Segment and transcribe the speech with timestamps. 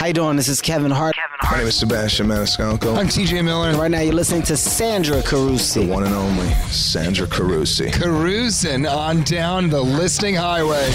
[0.00, 0.36] How you doing?
[0.36, 1.14] This is Kevin Hart.
[1.50, 2.96] My name is Sebastian Maniscalco.
[2.96, 3.72] I'm TJ Miller.
[3.76, 5.86] Right now, you're listening to Sandra Carusi.
[5.86, 7.92] The one and only Sandra Carusi.
[7.92, 10.90] Cruising on down the listing highway.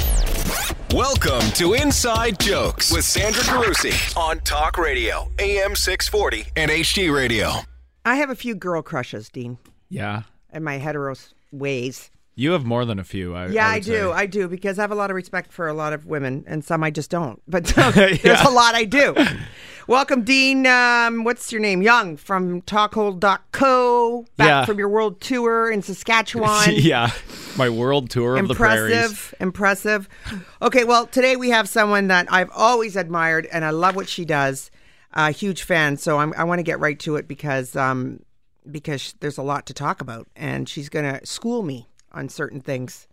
[0.91, 7.51] Welcome to Inside Jokes with Sandra Carusi on Talk Radio, AM 640 and HD Radio.
[8.05, 9.59] I have a few girl crushes, Dean,
[9.89, 10.23] Yeah.
[10.51, 11.13] in my hetero
[11.51, 12.09] ways.
[12.37, 13.33] You have more than a few.
[13.33, 13.91] I, Yeah, I, I, do.
[13.91, 14.01] say.
[14.11, 16.63] I do because I have a lot of respect for a lot of women, and
[16.65, 17.41] some I just don't.
[17.47, 19.15] But there's a lot I do.
[19.87, 20.65] Welcome, Dean.
[20.67, 21.81] Um, what's your name?
[21.81, 24.25] Young from Talkhold.co.
[24.35, 24.65] Back Yeah.
[24.65, 26.69] from your world tour in Saskatchewan.
[26.73, 27.11] yeah.
[27.57, 28.91] My world tour of the prairies.
[28.91, 30.09] impressive, impressive.
[30.61, 34.25] Okay, well, today we have someone that I've always admired, and I love what she
[34.25, 34.71] does.
[35.13, 38.19] A huge fan, so I'm, I want to get right to it because um,
[38.69, 42.61] because there's a lot to talk about, and she's going to school me on certain
[42.61, 43.07] things.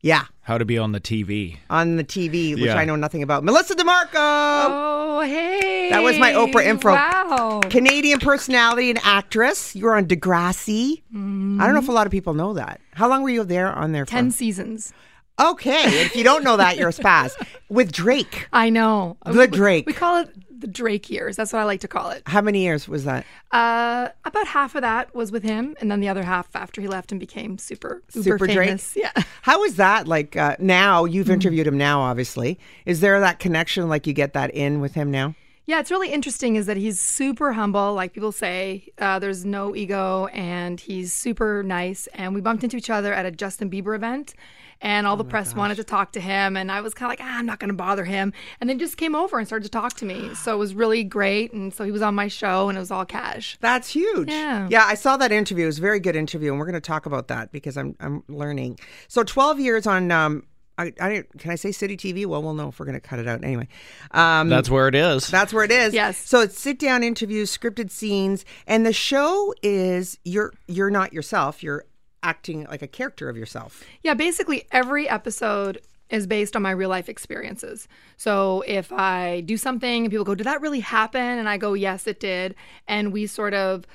[0.00, 1.56] Yeah, How to be on the TV.
[1.68, 2.76] on the TV, which Yeah.
[2.76, 3.42] I know nothing about.
[3.42, 5.90] Melissa DiMarco, Oh, hey.
[5.90, 6.90] That was my Oprah info.
[6.92, 7.60] Wow.
[7.68, 9.74] Canadian personality and actress.
[9.74, 11.02] You were on Degrassi.
[11.12, 12.80] I don't know if a lot of people know that.
[12.94, 14.12] How long were you there on there for?
[14.12, 14.92] 10 seasons.
[15.40, 17.32] Okay, if you don't know that, you're a spaz.
[17.68, 18.46] With Drake.
[18.52, 19.16] I know.
[19.26, 19.86] The Drake.
[19.86, 21.36] We call it the Drake years.
[21.36, 22.22] That's what I like to call it.
[22.26, 23.24] How many years was that?
[23.50, 26.88] Uh, about half of that was with him, and then the other half after he
[26.88, 28.58] left and became super, Super Drake?
[28.58, 28.96] famous.
[28.96, 29.12] Yeah.
[29.42, 31.04] How is that like uh, now?
[31.04, 32.58] You've interviewed him now, obviously.
[32.86, 35.34] Is there that connection, like you get that in with him now?
[35.66, 38.88] Yeah, it's really interesting is that he's super humble, like people say.
[38.96, 42.06] Uh, there's no ego, and he's super nice.
[42.14, 44.32] And we bumped into each other at a Justin Bieber event,
[44.80, 47.26] and all the press wanted to talk to him, and I was kind of like,
[47.28, 48.32] ah, I'm not going to bother him.
[48.60, 50.30] And then just came over and started to talk to me.
[50.36, 52.90] So it was really great, and so he was on my show, and it was
[52.90, 53.58] all cash.
[53.60, 54.28] That's huge.
[54.30, 54.68] Yeah.
[54.70, 55.64] Yeah, I saw that interview.
[55.64, 57.96] It was a very good interview, and we're going to talk about that because I'm
[58.00, 58.78] I'm learning.
[59.08, 60.10] So 12 years on.
[60.10, 60.44] Um,
[60.80, 62.24] I, I didn't- can I say City TV?
[62.24, 63.66] Well, we'll know if we're going to cut it out anyway.
[64.12, 65.26] Um, That's where it is.
[65.26, 65.92] That's where it is.
[65.92, 66.16] Yes.
[66.18, 71.64] So it's sit down interviews, scripted scenes, and the show is you're you're not yourself.
[71.64, 71.84] You're
[72.22, 73.84] acting like a character of yourself.
[74.02, 75.80] Yeah, basically every episode
[76.10, 77.86] is based on my real life experiences.
[78.16, 81.20] So if I do something and people go, Did that really happen?
[81.20, 82.54] And I go, Yes, it did.
[82.86, 83.86] And we sort of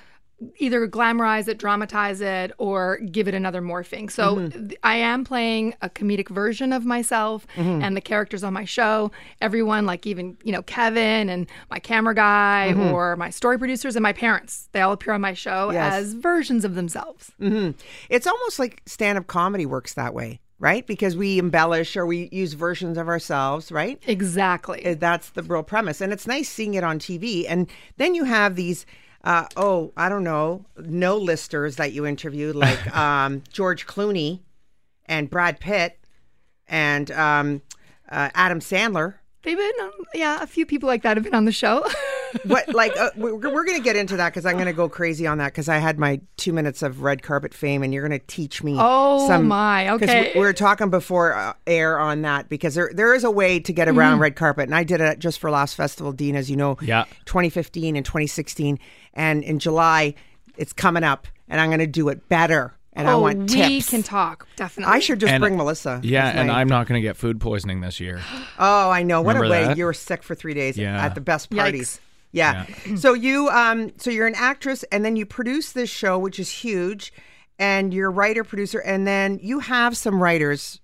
[0.58, 4.12] either glamorize it, dramatize it, or give it another morphing.
[4.12, 4.68] So mm-hmm.
[4.68, 7.82] th- I am playing a comedic version of myself mm-hmm.
[7.82, 9.12] and the characters on my show.
[9.42, 12.94] Everyone, like even, you know, Kevin and my camera guy mm-hmm.
[12.94, 15.94] or my story producers and my parents, they all appear on my show Yes.
[15.94, 17.32] as versions of themselves.
[18.10, 20.86] It's almost like stand up comedy works that way, right?
[20.86, 24.02] Because we embellish or we use versions of ourselves, right?
[24.08, 24.86] Exactly.
[24.86, 26.02] Uh, That's the real premise.
[26.02, 27.46] And it's nice seeing it on TV.
[27.48, 28.86] And then you have these,
[29.24, 34.40] uh, oh, I don't know, no listers that you interviewed, like um, George Clooney
[35.06, 35.98] and Brad Pitt
[36.68, 37.62] and um,
[38.10, 39.16] uh, Adam Sandler.
[39.44, 41.86] They've been, on, yeah, a few people like that have been on the show.
[42.46, 44.90] What, like, uh, we're, we're going to get into that because I'm going to go
[44.90, 48.08] crazy on that because I had my two minutes of red carpet fame and you're
[48.08, 48.76] going to teach me.
[48.80, 50.32] Oh, some, my, 'cause okay.
[50.34, 53.60] We, we were talking before uh, air on that because there there is a way
[53.60, 54.00] to get Mm-hmm.
[54.00, 54.66] around red carpet.
[54.66, 57.06] And I did it just for Laughs Festival, Dean, as you know, Yeah.
[57.26, 58.80] 2015 and 2016.
[59.14, 60.16] And in July,
[60.58, 62.74] it's coming up and I'm going to do it better.
[62.96, 64.94] And I oh, want we can talk, definitely.
[64.94, 66.00] I should just And- bring Melissa.
[66.04, 68.22] yeah, and I'm not going to get food poisoning this year.
[68.60, 69.22] Oh, I know.
[69.24, 69.78] What a way that?
[69.78, 71.04] you were sick for three days Yeah.
[71.04, 71.96] at the best parties.
[71.96, 72.00] Yikes.
[72.34, 72.66] Yeah.
[72.98, 76.50] so you um so you're an actress and then you produce this show which is
[76.50, 77.14] huge
[77.58, 80.82] and you're a writer producer and then you have some writers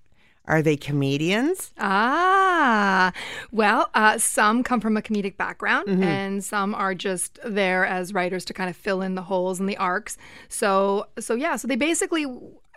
[0.49, 1.71] are they comedians?
[1.79, 3.13] Ah,
[3.51, 6.03] well, uh, some come from a comedic background, Mm-hmm.
[6.03, 9.69] and some are just there as writers to kind of fill in the holes and
[9.69, 10.17] the arcs.
[10.49, 12.23] So, so yeah, so they basically,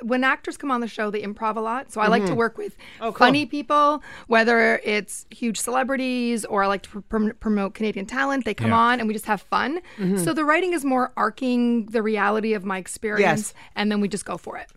[0.02, 1.90] when actors come on the show, they improv a lot.
[1.92, 2.76] So I like to work with
[3.16, 8.44] funny people, whether it's huge celebrities or I like to pr- promote Canadian talent.
[8.44, 8.76] They come Yeah.
[8.78, 9.80] on and we just have fun.
[10.16, 14.24] So the writing is more arcing the reality of my experience, and then we just
[14.24, 14.68] go for it.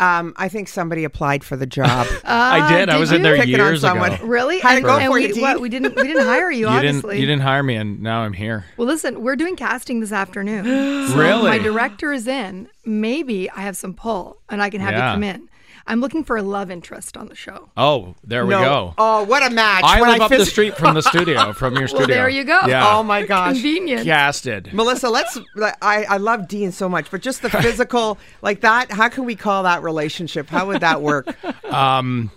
[0.00, 2.06] Um, I think somebody applied for the job.
[2.24, 2.88] I did.
[2.88, 3.22] I did was in you?
[3.24, 4.12] there Picking on years someone.
[4.12, 4.24] ago.
[4.26, 4.60] Really?
[4.60, 5.42] How'd it go and for we, you, Dean?
[5.42, 7.00] what, we didn't we didn't hire you, You obviously.
[7.16, 7.20] didn't.
[7.20, 8.64] You didn't hire me, and now I'm here.
[8.76, 10.64] Well, listen, we're doing casting this afternoon.
[11.08, 11.50] So Really?
[11.50, 12.68] My director is in.
[12.84, 15.08] Maybe I have some pull and I can have Yeah.
[15.08, 15.48] you come in.
[15.88, 17.70] I'm looking for a love interest on the show.
[17.76, 18.60] Oh, there we no.
[18.62, 18.94] go.
[18.98, 19.82] Oh, what a match.
[19.84, 22.06] I When live up the phys- street from the studio, from your studio.
[22.06, 22.60] Well, there you go.
[22.66, 22.94] Yeah.
[22.96, 23.54] Oh my gosh.
[23.54, 24.04] Convenient.
[24.04, 24.72] Casted.
[24.72, 25.38] Melissa, let's.
[25.82, 28.92] I, I love Dean so much, but just the physical, like that.
[28.92, 30.48] How can we call that relationship?
[30.48, 31.26] How would that work?
[31.68, 32.30] Um,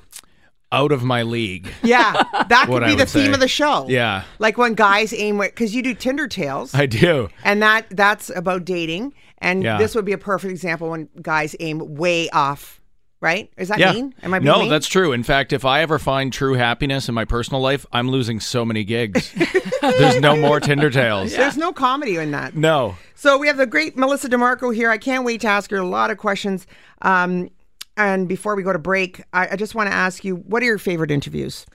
[0.74, 1.70] out of my league.
[1.84, 2.12] Yeah,
[2.50, 3.34] that What could I be the would theme say.
[3.34, 3.86] of the show.
[3.90, 4.24] Yeah.
[4.40, 7.30] like when guys aim because you do Tinder tales, I do.
[7.44, 9.78] and that that's about dating, and Yeah.
[9.78, 12.81] this would be a perfect example when guys aim way off
[13.22, 13.50] right?
[13.58, 13.94] Is that Yeah.
[13.94, 14.14] mean?
[14.24, 14.70] Am I being no, mean?
[14.70, 15.14] that's true.
[15.14, 18.66] In fact, if I ever find true happiness in my personal life, I'm losing so
[18.66, 19.32] many gigs.
[19.82, 21.32] There's no more Tinder tales.
[21.36, 22.56] There's no comedy in that.
[22.56, 22.96] No.
[23.16, 24.90] So we have the great Melissa DiMarco here.
[24.90, 26.66] I can't wait to ask her a lot of questions.
[27.04, 27.50] Um,
[27.96, 30.66] and before we go to break, I, I just want to ask you, what are
[30.66, 31.66] your favorite interviews?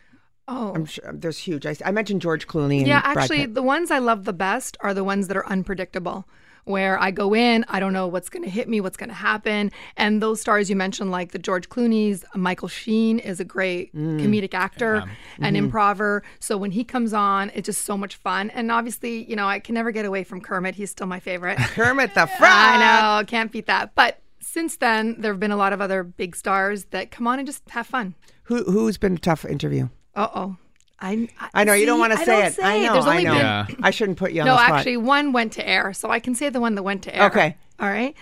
[0.48, 0.72] Oh.
[0.75, 1.66] I'm sure there's huge.
[1.66, 2.78] I, I mentioned George Clooney.
[2.78, 3.54] And Yeah, Brad actually, Pitt.
[3.54, 6.26] the ones I love the best are the ones that are unpredictable,
[6.66, 9.14] where I go in, I don't know what's going to hit me, what's going to
[9.14, 9.70] happen.
[9.96, 14.20] And those stars you mentioned, like the George Clooney's, Michael Sheen is a great Mm.
[14.20, 14.96] comedic actor
[15.40, 15.64] and Mm-hmm.
[15.66, 16.22] improver.
[16.40, 18.50] So when he comes on, it's just so much fun.
[18.50, 20.74] And obviously, you know, I can never get away from Kermit.
[20.74, 21.56] He's still my favorite.
[21.74, 22.50] Kermit the Frog.
[22.50, 23.94] I know, can't beat that.
[23.94, 27.38] But since then, there have been a lot of other big stars that come on
[27.38, 28.14] and just have fun.
[28.44, 29.88] Who who's been a tough interview?
[30.14, 30.56] Uh oh.
[30.98, 32.58] I, I know you don't want to say don't it.
[32.64, 32.93] I know.
[32.94, 33.32] There's I know.
[33.32, 33.66] been Yeah.
[33.82, 34.78] I shouldn't put you on no, the spot.
[34.78, 37.25] actually, one went to air, so I can say the one that went to air.
[37.26, 37.56] Okay.
[37.78, 38.14] All right.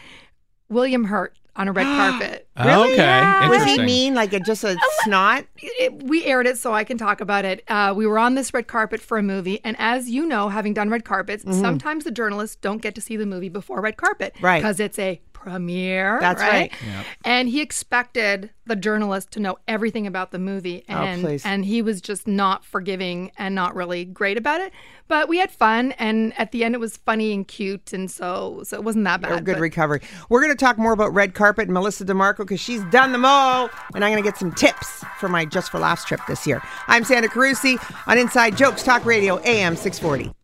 [0.69, 2.49] William Hurt on a red carpet.
[2.59, 2.97] Okay.
[2.97, 3.49] Yeah.
[3.49, 3.87] was he Interesting.
[3.87, 4.15] mean?
[4.15, 5.45] Like a, just a snot?
[5.59, 7.63] It- we aired it, so I can talk about it.
[7.69, 10.75] Uh, we were on this red carpet for a movie, and as you know, having
[10.75, 14.35] done red carpets, sometimes the journalists don't get to see the movie before red carpet,
[14.41, 14.59] Right.
[14.61, 16.19] Because it's a premiere.
[16.21, 16.73] That's right.
[17.25, 21.45] And he expected the journalist to know everything about the movie, oh, and Oh, please.
[21.45, 24.73] and he was just not forgiving and not really great about it.
[25.07, 28.63] But we had fun, and at the end, it was funny and cute, and so
[28.65, 29.33] so it wasn't that bad.
[29.33, 30.01] Oh, good but- recovery.
[30.31, 33.27] We're going to talk more about red carpet and Melissa DiMarco because she's done them
[33.27, 36.47] all, and I'm going to get some tips for my Just for Laughs trip this
[36.47, 36.63] year.
[36.89, 37.77] I'm Sandra Carusi
[38.09, 40.35] on Inside Jokes Talk Radio AM 640.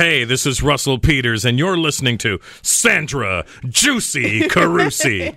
[0.00, 5.36] Hey, this is Russell Peters, and you're listening to Sandra Juicy Carusi.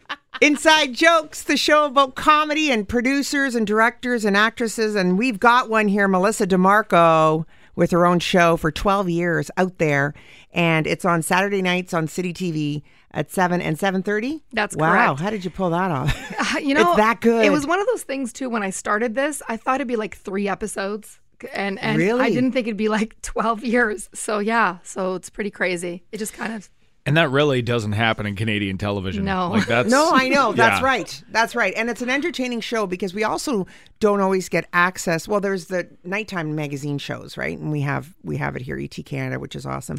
[0.40, 4.94] Inside Jokes, the show about comedy and producers and directors and actresses.
[4.94, 7.44] And we've got one here, Melissa DiMarco,
[7.76, 10.14] with her own show for 12 years out there.
[10.50, 12.80] And it's on Saturday nights on City TV
[13.10, 14.40] at 7 and 7.30?
[14.54, 15.20] That's wow, correct.
[15.20, 16.54] how did you pull that off?
[16.62, 17.44] you know, It's that good.
[17.44, 18.48] It was one of those things too.
[18.48, 21.20] When I started this, I thought it'd be like three episodes,
[21.52, 22.20] and and Really?
[22.20, 24.08] I didn't think it'd be like twelve years.
[24.14, 26.02] So yeah, so it's pretty crazy.
[26.12, 26.68] It just kind of
[27.06, 29.24] And that really doesn't happen in Canadian television.
[29.24, 29.50] No.
[29.50, 30.52] Like that's No, I know.
[30.62, 30.86] That's Yeah.
[30.86, 31.22] right.
[31.30, 31.72] That's right.
[31.76, 33.66] And it's an entertaining show because we also
[34.00, 35.26] don't always get access.
[35.26, 37.56] Well, there's the nighttime magazine shows, right?
[37.58, 39.98] And we have we have it here, ET Canada, which is awesome.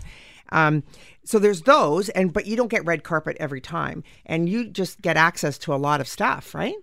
[0.53, 0.83] Um,
[1.23, 5.01] so there's those, and but you don't get red carpet every time, and you just
[5.01, 6.75] get access to a lot of stuff, right?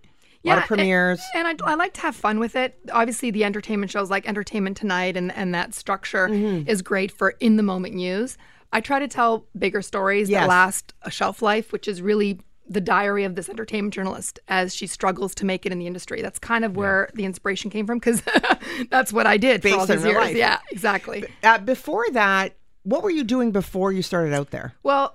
[0.49, 1.21] A lot of premieres.
[1.35, 2.79] And, I, I like to have fun with it.
[2.93, 6.69] Obviously, the entertainment shows like Entertainment Tonight and and that structure Mm-hmm.
[6.69, 8.37] is great for in the moment news.
[8.73, 10.43] I try to tell bigger stories Yes.
[10.43, 12.41] that last a shelf life, which is really
[12.71, 16.21] the diary of this entertainment journalist as she struggles to make it in the industry.
[16.21, 18.23] That's kind of where the inspiration came from because
[18.91, 20.25] that's what I did for all Based these real years.
[20.27, 20.37] life.
[20.37, 21.25] Yeah, exactly.
[21.43, 24.75] Uh, before that, what were you doing before you started out there?
[24.83, 25.15] Well,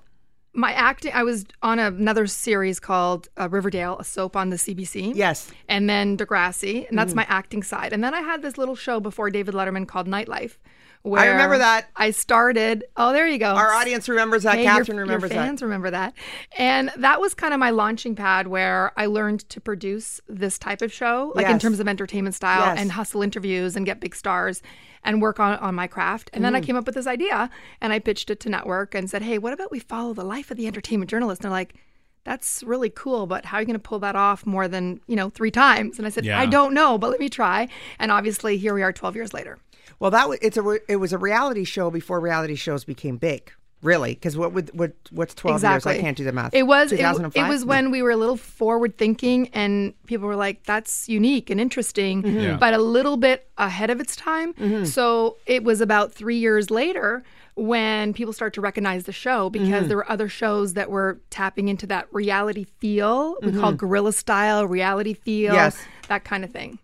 [0.56, 5.14] my acting, I was on another series called uh, Riverdale, a soap on the CBC.
[5.16, 5.52] Yes.
[5.68, 7.02] And then Degrassi, and Mm.
[7.02, 7.92] that's my acting side.
[7.94, 10.58] And then I had this little show before David Letterman called Nightlife.
[11.04, 11.90] Where remember that.
[11.98, 12.86] I started.
[12.96, 13.48] Oh, there you go.
[13.54, 14.56] Our audience remembers that.
[14.56, 15.66] Hey, your- Catherine remembers your fans that.
[15.66, 16.14] remember that.
[16.58, 20.82] And that was kind of my launching pad where I learned to produce this type
[20.82, 22.80] of show, like in terms of entertainment style Yes.
[22.80, 24.62] and hustle interviews and get big stars
[25.04, 26.30] and work on, on my craft.
[26.34, 26.66] And then I Mm.
[26.68, 27.50] came up with this idea
[27.82, 30.52] and I pitched it to network and said, hey, what about we follow the life
[30.52, 31.42] of the entertainment journalist?
[31.42, 31.76] And they're like,
[32.24, 35.18] that's really cool, but how are you going to pull that off more than, you
[35.18, 35.98] know, three times?
[35.98, 36.40] And I said, Yeah.
[36.40, 37.68] I don't know, but let me try.
[38.00, 39.58] And obviously, here we are 12 years later.
[40.04, 43.16] Well, that was it's a re- it was a reality show before reality shows became
[43.16, 43.54] big.
[43.82, 45.94] Really, because what would what what's twelve exactly.
[45.94, 46.00] years?
[46.00, 46.54] I can't do the math.
[46.54, 47.46] It was it, 2005?
[47.46, 51.50] it was when we were a little forward thinking, and people were like, "That's unique
[51.50, 52.40] and interesting," Mm-hmm.
[52.40, 52.58] Yeah.
[52.58, 54.86] but a little bit ahead of its time.
[54.86, 57.24] So it was about three years later
[57.56, 59.88] when people start to recognize the show because Mm-hmm.
[59.88, 63.38] there were other shows that were tapping into that reality feel.
[63.42, 65.56] We call guerrilla style reality feel, Mm-hmm.
[65.64, 65.78] Yes.
[66.10, 66.80] that kind of thing.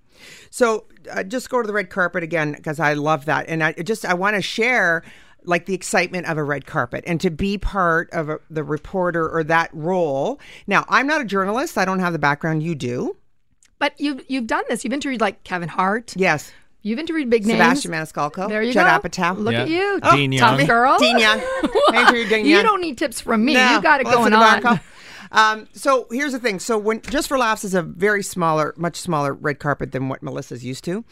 [0.49, 3.73] So uh, just go to the red carpet again because I love that, and I
[3.73, 5.03] just I want to share
[5.43, 9.27] like the excitement of a red carpet and to be part of a, the reporter
[9.29, 10.39] or that role.
[10.67, 11.77] Now, I'm not a journalist.
[11.77, 13.15] I don't have the background you do.
[13.79, 14.83] But you've you've done this.
[14.83, 16.13] You've interviewed like Kevin Hart.
[16.17, 17.59] Yes, You've interviewed big names.
[17.59, 18.47] Sebastian Maniscalco.
[18.47, 19.09] There you Judd go.
[19.09, 19.38] Apatow.
[19.38, 19.61] Look Yeah.
[19.63, 20.67] at you, Oh, Dean tough Young.
[20.67, 20.97] girl.
[20.97, 21.39] Dean Young.
[21.43, 23.53] I interviewed You don't need tips from me.
[23.55, 24.79] No, you got it Melissa going on.
[25.31, 26.59] Um, so here's the thing.
[26.59, 30.24] So when Just for Laughs is a very smaller, much smaller red carpet than what
[30.24, 31.03] Melissa's used to.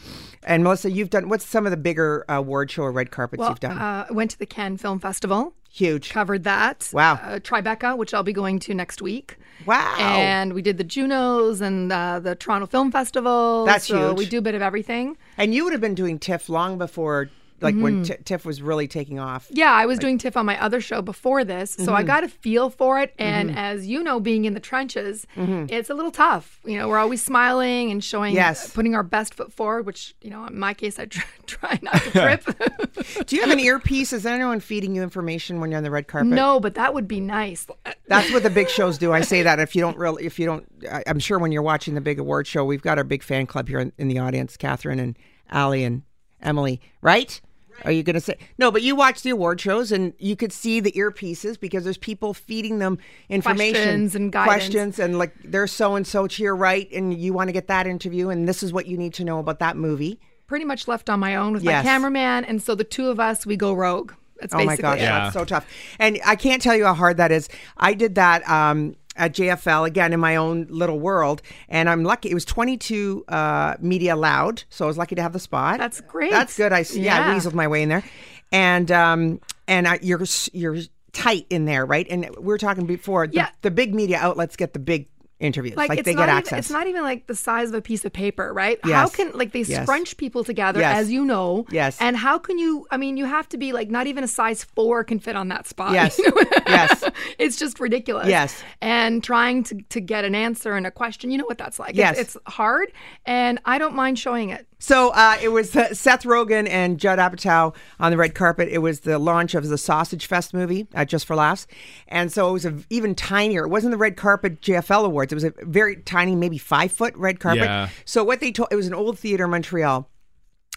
[0.42, 3.38] And Melissa, you've done what's some of the bigger uh, award show or red carpets
[3.40, 3.78] Well, you've done?
[3.78, 5.54] uh, I went to the Cannes Film Festival.
[5.70, 6.10] Huge.
[6.10, 6.88] Covered that.
[6.92, 7.14] Wow.
[7.14, 9.36] Uh, Tribeca, which I'll be going to next week.
[9.66, 9.96] Wow.
[9.98, 13.64] And we did the Junos and uh, the Toronto Film Festival.
[13.66, 14.18] That's so huge.
[14.18, 15.16] We do a bit of everything.
[15.36, 18.86] And you would have been doing TIFF long before Like when T- Tiff was really
[18.86, 19.48] taking off.
[19.50, 21.94] Yeah, I was doing TIFF on my other show before this, so Mm-hmm.
[21.94, 23.14] I got a feel for it.
[23.18, 26.60] And as you know, being in the trenches, it's a little tough.
[26.64, 28.36] You know, we're always smiling and showing, Mm-hmm.
[28.36, 28.72] Yes.
[28.72, 29.86] putting our best foot forward.
[29.86, 33.26] Which you know, in my case, I try, try not to trip.
[33.26, 34.12] Do you have an earpiece?
[34.12, 36.28] Is anyone feeding you information when you're on the red carpet?
[36.28, 37.66] no, but that would be nice.
[38.06, 39.12] That's what the big shows do.
[39.12, 41.62] I say that if you don't really, if you don't, I- I'm sure when you're
[41.62, 44.18] watching the big award show, we've got our big fan club here in, in the
[44.18, 45.16] audience, Catherine and
[45.50, 46.02] Allie and
[46.40, 47.40] Emily, right?
[47.84, 48.70] Are you going to say no?
[48.70, 52.34] But you watch the award shows and you could see the earpieces because there's people
[52.34, 54.48] feeding them information, Questions and guidance.
[54.54, 57.68] questions, and like there's so and so to your right, and you want to get
[57.68, 60.18] that interview, and this is what you need to know about that movie.
[60.46, 61.84] Pretty much left on my own with Yes.
[61.84, 64.12] my cameraman, and so the two of us, we go rogue.
[64.40, 65.02] That's Oh my gosh, it.
[65.02, 65.18] Yeah.
[65.20, 65.66] that's so tough.
[65.98, 67.48] And I can't tell you how hard that is.
[67.76, 72.30] I did that um, at JFL again in my own little world, and I'm lucky.
[72.30, 75.78] It was 22 uh, media allowed, so I was lucky to have the spot.
[75.78, 76.30] That's great.
[76.30, 76.72] That's good.
[76.72, 77.02] I see.
[77.02, 78.04] Yeah, I weaseled my way in there,
[78.52, 80.22] and um, and I, you're
[80.52, 80.76] you're
[81.12, 82.06] tight in there, right?
[82.08, 83.26] And we were talking before.
[83.26, 83.48] The, Yeah.
[83.62, 85.08] the big media outlets get the big
[85.40, 86.58] interviews, like, it's they not get even, access.
[86.58, 88.78] It's not even like the size of a piece of paper, right?
[88.84, 89.84] How can like they Yes.
[89.84, 90.96] scrunch people together, Yes.
[90.98, 91.66] as you know?
[91.70, 91.96] Yes.
[92.00, 92.86] And how can you?
[92.90, 95.48] I mean, you have to be like not even a size four can fit on
[95.48, 95.92] that spot.
[95.92, 96.18] Yes.
[96.18, 96.42] you know?
[96.66, 97.04] Yes.
[97.38, 98.28] it's just ridiculous.
[98.28, 98.62] Yes.
[98.80, 101.94] And trying to to get an answer and a question, you know what that's like.
[101.96, 102.18] Yes.
[102.18, 102.92] It's, it's hard,
[103.26, 104.67] and I don't mind showing it.
[104.78, 108.68] So uh, it was uh, Seth Rogen and Judd Apatow on the red carpet.
[108.70, 111.66] It was the launch of the Sausage Fest movie, uh, Just for Laughs,
[112.06, 113.64] and so it was a, even tinier.
[113.64, 115.32] It wasn't the red carpet JFL awards.
[115.32, 117.64] It was a very tiny, maybe five foot red carpet.
[117.64, 117.88] Yeah.
[118.04, 120.08] So what they told it was an old theater in Montreal,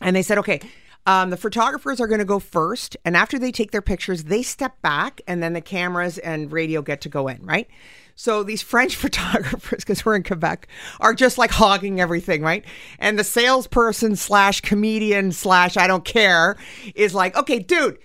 [0.02, 0.62] and they said, okay.
[1.08, 4.44] Um, the photographers are going to go first, and after they take their pictures, they
[4.44, 7.68] step back, and then the cameras and radio get to go in, right?
[8.16, 10.68] So these French photographers, because we're in Quebec,
[11.00, 12.64] are just like hogging everything, right?
[13.00, 16.58] And the salesperson slash comedian slash I don't care
[16.96, 17.98] is like, okay, dude,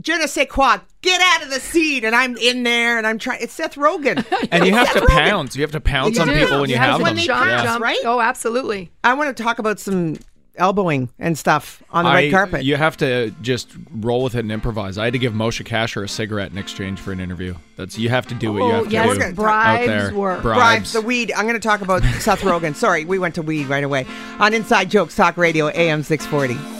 [0.00, 3.18] je ne sais quoi, get out of the seat, and I'm in there, and I'm
[3.18, 3.40] trying.
[3.42, 5.28] It's Seth Rogen, And you have Seth to Rogen.
[5.28, 5.56] pounce.
[5.56, 6.34] You have to pounce You on do.
[6.34, 7.16] people when you Yes, have when them.
[7.16, 7.62] they jump, Yeah.
[7.64, 7.82] jump.
[7.82, 7.98] right?
[8.04, 8.90] Oh, absolutely.
[9.02, 10.16] I want to talk about some
[10.58, 12.64] elbowing and stuff on the red carpet.
[12.64, 14.98] You have to just roll with it and improvise.
[14.98, 17.54] I had to give Moshe Kasher a cigarette in exchange for an interview.
[17.76, 19.14] That's you have to do what you Oh, have to yes, do.
[19.18, 20.14] gonna talk- bribes out there.
[20.14, 20.42] work.
[20.42, 20.58] Bribes.
[20.58, 21.32] Bribes, the weed.
[21.36, 22.74] I'm going to talk about Seth Rogen.
[22.74, 24.06] Sorry, we went to weed right away.
[24.38, 26.77] On Inside Jokes Talk Radio, AM 640.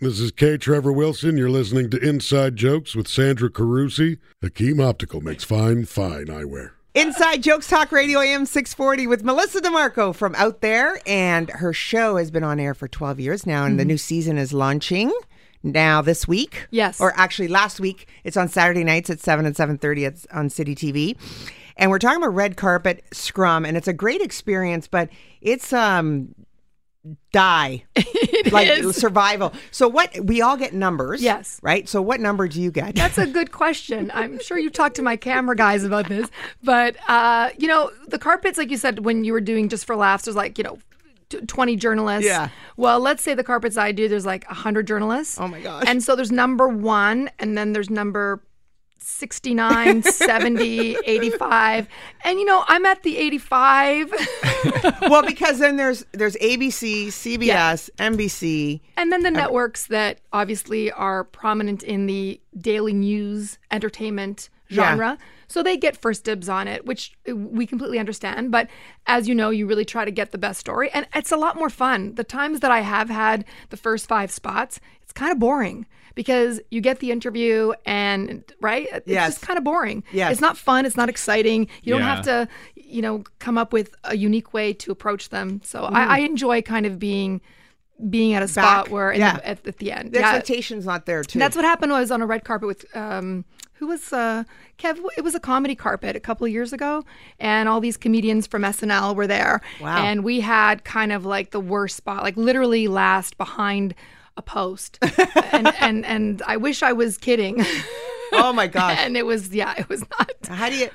[0.00, 0.56] This is K.
[0.56, 1.36] Trevor Wilson.
[1.36, 4.18] You're listening to Inside Jokes with Sandra Carusi.
[4.40, 6.70] Hakim Optical makes fine, fine eyewear.
[6.94, 11.00] Inside Jokes Talk Radio AM 640 with Melissa DiMarco from Out There.
[11.04, 14.38] And her show has been on air for 12 years now, and the new season
[14.38, 15.12] is launching
[15.64, 16.68] now this week.
[16.70, 17.00] Yes.
[17.00, 18.06] Or actually last week.
[18.22, 21.16] It's on Saturday nights at 7 and 7.30 on City TV.
[21.76, 25.08] And we're talking about red carpet scrum, and it's a great experience, but
[25.40, 26.36] it's um
[27.32, 27.84] die
[28.50, 28.96] like is.
[28.96, 29.52] survival.
[29.70, 31.22] So what we all get numbers.
[31.22, 31.58] Yes.
[31.62, 31.88] Right?
[31.88, 32.94] So what number do you get?
[32.94, 34.10] That's a good question.
[34.14, 36.28] I'm sure you've talked to my camera guys about this,
[36.62, 39.96] but uh, you know, the carpets, like you said, when you were doing just for
[39.96, 40.78] laughs, there's like you know.
[41.46, 42.24] 20 journalists.
[42.26, 42.48] Yeah.
[42.78, 45.38] Well, let's say the carpets I do, there's like 100 journalists.
[45.38, 45.84] Oh my gosh.
[45.86, 48.42] And so there's number one, and then there's number
[48.98, 51.88] 69, 70, 85.
[52.24, 54.12] And you know, I'm at the 85.
[55.02, 58.80] well, because then there's there's ABC, CBS, NBC.
[58.96, 64.90] And then the uh, networks that obviously are prominent in the daily news entertainment Yeah.
[64.90, 65.18] genre.
[65.50, 68.52] So they get first dibs on it, which we completely understand.
[68.52, 68.68] But
[69.06, 70.90] as you know, you really try to get the best story.
[70.92, 72.14] And it's a lot more fun.
[72.16, 75.86] The times that I have had the first five spots, it's kind of boring
[76.18, 78.88] because you get the interview and, right?
[78.92, 79.34] It's Yes.
[79.34, 80.02] just kind of boring.
[80.10, 80.32] Yes.
[80.32, 80.84] It's not fun.
[80.84, 81.68] It's not exciting.
[81.84, 82.14] You don't Yeah.
[82.16, 85.60] have to, you know, come up with a unique way to approach them.
[85.62, 87.40] So I, I enjoy kind of being
[88.10, 88.92] being at a spot Back.
[88.92, 89.36] where Yeah.
[89.36, 90.12] the, at, at the end.
[90.12, 90.26] The yeah.
[90.30, 91.38] expectation's not there too.
[91.38, 91.92] That's what happened.
[91.92, 93.44] when I was on a red carpet with um,
[93.74, 94.42] who was uh,
[94.76, 94.98] Kev?
[95.16, 97.04] It was a comedy carpet a couple of years ago,
[97.38, 99.60] and all these comedians from SNL were there.
[99.80, 99.98] Wow.
[100.04, 103.94] And we had kind of like the worst spot, like literally last behind
[104.38, 104.98] a post,
[105.52, 107.62] and and and I wish I was kidding.
[108.32, 108.96] oh my gosh.
[109.00, 110.30] and it was yeah, it was not.
[110.48, 110.88] How do you?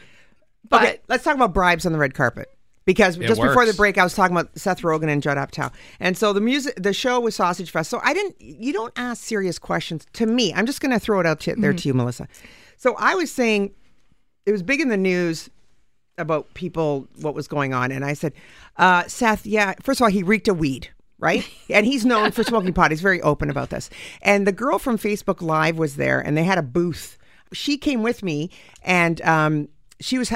[0.67, 2.49] But okay, let's talk about bribes on the red carpet.
[2.85, 5.71] Because just before the break, I was talking about Seth Rogen and Judd Apatow,
[6.01, 7.89] and so the music, the show was Sausage Fest.
[7.89, 10.53] So I didn't, you don't ask serious questions to me.
[10.53, 12.27] I'm just going to throw it out to, there to you, Melissa.
[12.75, 13.71] So I was saying,
[14.45, 15.49] it was big in the news
[16.17, 18.33] about people what was going on, and I said,
[18.75, 19.75] uh, Seth, yeah.
[19.81, 20.89] First of all, he reeked a weed.
[21.23, 22.91] Right, and he's known for smoking pot.
[22.91, 23.89] He's very open about this.
[24.21, 27.17] And the girl from Facebook Live was there, and they had a booth.
[27.53, 28.49] She came with me,
[28.83, 29.69] and um,
[30.01, 30.29] she was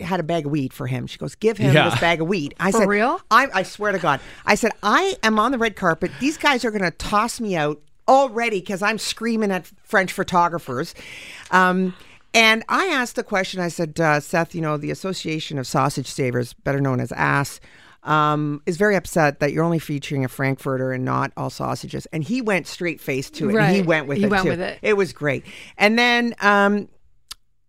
[0.00, 1.06] had a bag of weed for him.
[1.08, 1.90] She goes, "Give him Yeah.
[1.90, 3.20] this bag of weed." I For said, real?
[3.32, 6.12] I, I swear to God, I said, I am on the red carpet.
[6.20, 10.94] These guys are going to toss me out already because I'm screaming at French photographers.
[11.50, 11.94] Um,
[12.32, 13.60] and I asked the question.
[13.60, 17.58] I said, uh, Seth, you know, the Association of Sausage Savers, better known as ASS,
[18.02, 22.06] um, is very upset that you're only featuring a Frankfurter and not all sausages.
[22.12, 23.56] And he went straight face to it.
[23.56, 24.50] and he went with He it went too.
[24.50, 24.78] with it.
[24.82, 25.44] It was great.
[25.76, 26.88] And then um,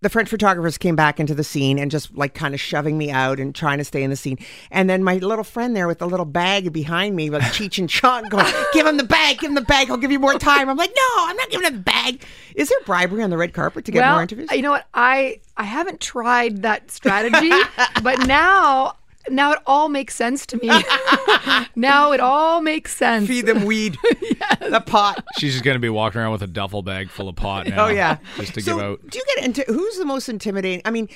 [0.01, 3.11] the French photographers came back into the scene and just like kind of shoving me
[3.11, 4.37] out and trying to stay in the scene.
[4.71, 7.89] And then my little friend there with the little bag behind me, like Cheech and
[7.89, 9.89] Chong, going, "Give him the bag, give him the bag.
[9.89, 12.23] I'll give you more time." I'm like, "No, I'm not giving him the bag."
[12.55, 14.49] Is there bribery on the red carpet to get well, more interviews?
[14.53, 14.85] you know what?
[14.93, 17.51] I I haven't tried that strategy,
[18.03, 18.93] but now
[19.27, 20.69] now it all makes sense to me.
[21.75, 23.27] now it all makes sense.
[23.27, 23.97] Feed them weed,
[24.59, 25.23] the pot.
[25.37, 27.85] She's just going to be walking around with a duffel bag full of pot now.
[27.85, 29.09] Oh yeah, Just to so give out.
[29.09, 30.81] Do you get into who's the most intimidating?
[30.85, 31.09] I mean,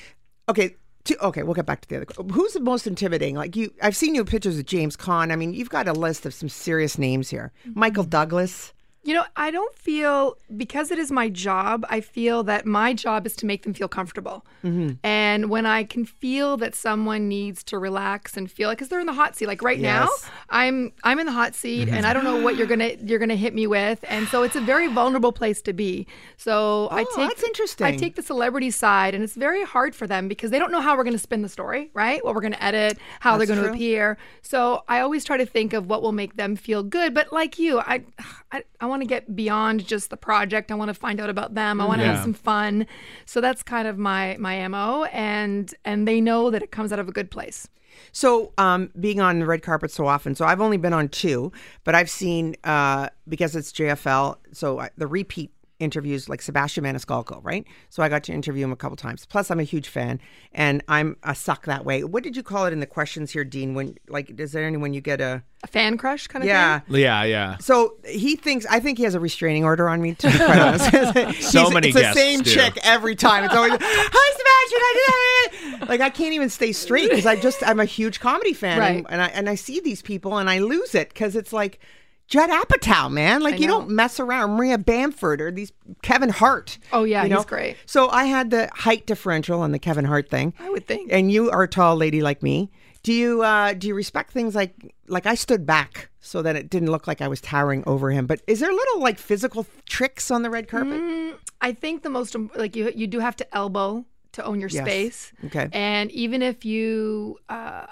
[0.50, 0.76] okay.
[1.06, 2.08] To, okay, we'll get back to the other.
[2.32, 3.36] Who's the most intimidating?
[3.36, 5.34] Like you, I've seen your pictures of James Caan.
[5.34, 7.52] I mean, you've got a list of some serious names here.
[7.68, 7.80] Mm-hmm.
[7.80, 8.74] Michael Douglas.
[9.06, 11.86] You know, I don't feel because it is my job.
[11.90, 14.46] I feel that my job is to make them feel comfortable.
[14.64, 14.92] Mm-hmm.
[15.04, 19.02] And when I can feel that someone needs to relax and feel like, because they're
[19.02, 20.08] in the hot seat, like right now,
[20.50, 21.96] I'm I'm in the hot seat, Mm-hmm.
[21.96, 24.56] and I don't know what you're gonna you're gonna hit me with, and so it's
[24.56, 26.08] a very vulnerable place to be.
[26.38, 27.86] So I Oh, take that's interesting.
[27.88, 30.82] I take the celebrity side, and it's very hard for them because they don't know
[30.82, 32.24] how we're gonna spin the story, right?
[32.24, 34.18] What we're gonna edit, how That's they're gonna appear.
[34.44, 37.14] So I always try to think of what will make them feel good.
[37.14, 38.04] But like you, I
[38.52, 40.72] I, I want to get beyond just the project.
[40.72, 41.82] I want to find out about them.
[41.82, 42.14] I want to Yeah.
[42.14, 42.86] have some fun.
[43.26, 47.00] So that's kind of my my mo, and and they know that it comes out
[47.00, 47.68] of a good place.
[48.12, 51.52] So, um, being on the red carpet so often, so I've only been on two,
[51.84, 54.38] but I've seen uh, because it's JFL.
[54.52, 55.52] So I, the repeat
[55.84, 57.66] interviews, like Sebastian Maniscalco, right?
[57.90, 59.26] So I got to interview him a couple times.
[59.26, 60.20] Plus, I'm a huge fan,
[60.54, 62.04] and I'm a suck that way.
[62.04, 63.74] What did you call it in the questions here, Dean?
[63.76, 66.80] When like, is there anyone you get a A fan crush kind of yeah?
[66.80, 66.96] thing.
[67.02, 67.58] Yeah, yeah.
[67.60, 70.16] So he thinks I think he has a restraining order on me.
[70.16, 72.50] To be quite honest, So many It's the same do.
[72.52, 73.44] chick every time.
[73.44, 74.80] It's always hi Sebastian.
[74.82, 78.20] I did it." Like I can't even stay straight because I just I'm a huge
[78.20, 78.98] comedy fan, Right.
[78.98, 81.80] and, and I and I see these people and I lose it because it's like.
[82.28, 84.52] Judd Apatow, man, like you don't mess around.
[84.52, 86.80] Maria Bamford or these Kevin Hart.
[86.92, 87.78] Oh, yeah, you he's great.
[87.86, 90.54] So I had the height differential on the Kevin Hart thing.
[90.60, 91.12] I would think.
[91.12, 92.72] And you are a tall lady like me.
[93.04, 96.70] Do you uh, do you respect things like like I stood back so that it
[96.70, 98.26] didn't look like I was towering over him?
[98.26, 100.94] But is there little like physical tricks on the red carpet?
[101.02, 104.70] Mm, I think the most like you you do have to elbow to own your
[104.70, 104.84] Yes.
[104.86, 105.34] space.
[105.46, 105.68] Okay.
[105.74, 107.86] And even if you uh,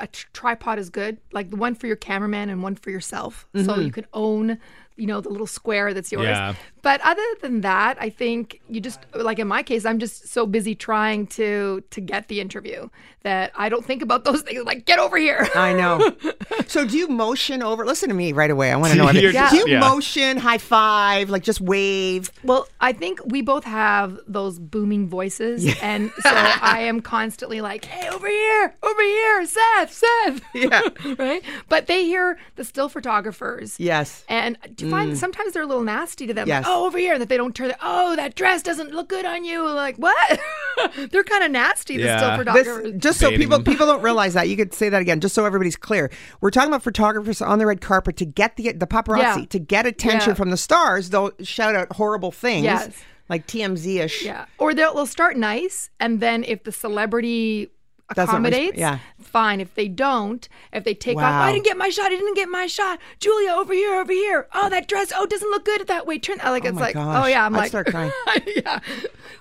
[0.00, 3.60] a tripod is good, like the one for your cameraman and one for yourself, so
[3.62, 3.82] Mm-hmm.
[3.82, 4.58] you can own
[4.98, 6.26] you know the little square that's yours.
[6.26, 6.54] Yeah.
[6.82, 10.46] But other than that, I think you just like in my case, I'm just so
[10.46, 12.88] busy trying to to get the interview
[13.22, 14.64] that I don't think about those things.
[14.64, 15.48] Like get over here.
[15.54, 16.14] I know.
[16.66, 17.84] so do you motion over?
[17.84, 18.70] Listen to me right away.
[18.72, 19.04] I want to know.
[19.10, 19.32] You're everything.
[19.32, 19.80] just- Do you yeah.
[19.80, 22.30] motion, high five, like just wave?
[22.44, 27.84] Well, I think we both have those booming voices, and so I am constantly like,
[27.84, 30.82] "Hey, over here, over here, Seth, Seth." Yeah.
[31.18, 31.42] right.
[31.68, 33.78] But they hear the still photographers.
[33.80, 34.24] Yes.
[34.28, 34.56] And
[34.90, 36.46] do you find sometimes they're a little nasty to them?
[36.46, 36.48] Mm.
[36.48, 36.64] Yes.
[36.64, 37.68] Like, oh, over here, that they don't turn.
[37.68, 39.68] The, oh, that dress doesn't look good on you.
[39.68, 40.40] Like what?
[41.10, 41.96] they're kind of nasty.
[41.96, 42.16] The Yeah.
[42.18, 43.00] still This, photographers.
[43.02, 43.64] just so Baiting people them.
[43.64, 46.10] people don't realize that you could say that again, just so everybody's clear.
[46.40, 49.44] We're talking about photographers on the red carpet to get the the paparazzi Yeah.
[49.50, 50.34] to get attention Yeah.
[50.34, 51.10] from the stars.
[51.10, 52.90] They'll shout out horrible things, Yes.
[53.28, 54.24] like TMZ ish.
[54.24, 54.46] Yeah.
[54.58, 57.70] Or they'll, they'll start nice, and then if the celebrity
[58.14, 58.98] Doesn't resp- accommodates, yeah.
[59.20, 59.60] fine.
[59.60, 61.42] If they don't, if they take off, Wow.
[61.42, 62.06] I didn't get my shot.
[62.06, 62.98] I didn't get my shot.
[63.20, 64.48] Julia, over here, over here.
[64.54, 65.12] Oh, that dress.
[65.14, 66.18] Oh, doesn't look good that way.
[66.18, 66.38] Turn.
[66.38, 67.24] Like oh it's like, gosh.
[67.24, 67.44] oh yeah.
[67.44, 68.10] I'm I'd like, start crying.
[68.56, 68.80] yeah.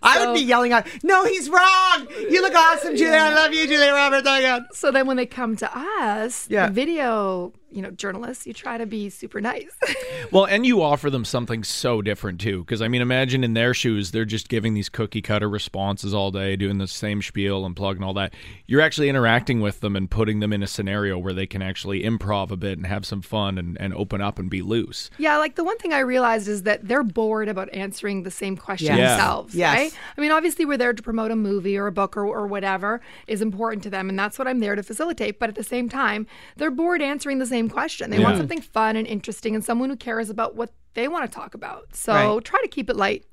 [0.04, 2.08] I So- would be yelling out, "No, he's wrong!
[2.30, 3.18] You look awesome, Julia.
[3.18, 4.64] I love you, Julia Roberts." Oh my God.
[4.74, 6.68] So then when they come to us, Yeah.
[6.68, 9.72] the video, you know, journalists, you try to be super nice.
[10.30, 12.60] Well, and you offer them something so different too.
[12.60, 16.32] Because I mean, imagine in their shoes, they're just giving these cookie cutter responses all
[16.32, 18.34] day, doing the same spiel and plug and all that.
[18.66, 22.04] You're actually interacting with them and putting them in a scenario where they can actually
[22.04, 25.10] improv a bit and have some fun and, and open up and be loose.
[25.18, 28.58] Yeah, like the one thing I realized is that they're bored about answering the same
[28.58, 28.98] question Yes.
[28.98, 29.10] Yeah.
[29.16, 29.78] themselves, Yes.
[29.78, 30.00] right?
[30.18, 33.00] I mean, obviously, we're there to promote a movie or a book or, or whatever
[33.28, 35.40] is important to them, and that's what I'm there to facilitate.
[35.40, 36.28] But at the same time,
[36.58, 38.10] they're bored answering the same question.
[38.12, 41.36] They want something fun and interesting and someone who cares about what they want to
[41.36, 41.96] talk about.
[41.96, 42.44] So Right.
[42.46, 43.26] try to keep it light.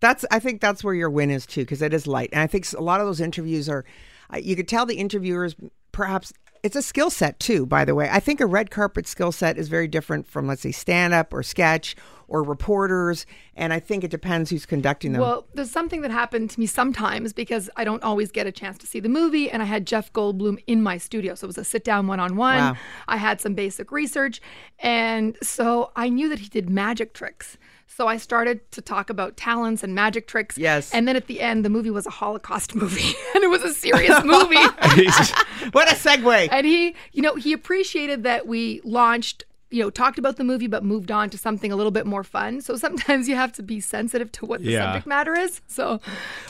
[0.00, 2.46] That's I think that's where your win is too, because it is light, and I
[2.46, 3.84] think a lot of those interviews are.
[4.32, 5.54] uh, You could tell the interviewers
[5.92, 6.32] perhaps
[6.64, 7.66] it's a skill set too.
[7.66, 10.62] By the way, I think a red carpet skill set is very different from let's
[10.62, 11.94] say stand up or sketch
[12.26, 15.20] or reporters, and I think it depends who's conducting them.
[15.20, 18.78] Well, there's something that happened to me sometimes because I don't always get a chance
[18.78, 21.34] to see the movie, and I had Jeff Goldblum in my studio.
[21.34, 22.78] So it was a sit down one on one.
[23.08, 24.40] I had some basic research,
[24.78, 27.58] and so I knew that he did magic tricks.
[27.86, 30.58] So I started to talk about talents and magic tricks.
[30.58, 30.92] Yes.
[30.92, 33.72] And then at the end, the movie was a Holocaust movie, and it was a
[33.72, 34.56] serious movie.
[35.72, 36.48] what a segue!
[36.50, 40.66] and he, you know, he appreciated that we launched, you know, talked about the movie,
[40.66, 42.60] but moved on to something a little bit more fun.
[42.60, 44.84] So sometimes you have to be sensitive to what the Yeah.
[44.86, 45.60] subject matter is.
[45.68, 46.00] So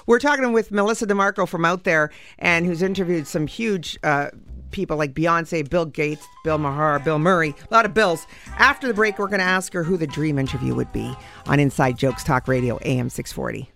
[0.07, 4.29] We're talking with Melissa DiMarco from out there, and who's interviewed some huge uh,
[4.75, 8.27] people like Beyonce, Bill Gates, Bill Maher, Bill Murray, a lot of Bills.
[8.59, 11.15] After the break, we're going to ask her who the dream interview would be
[11.47, 13.74] on Inside Jokes Talk Radio, AM 640.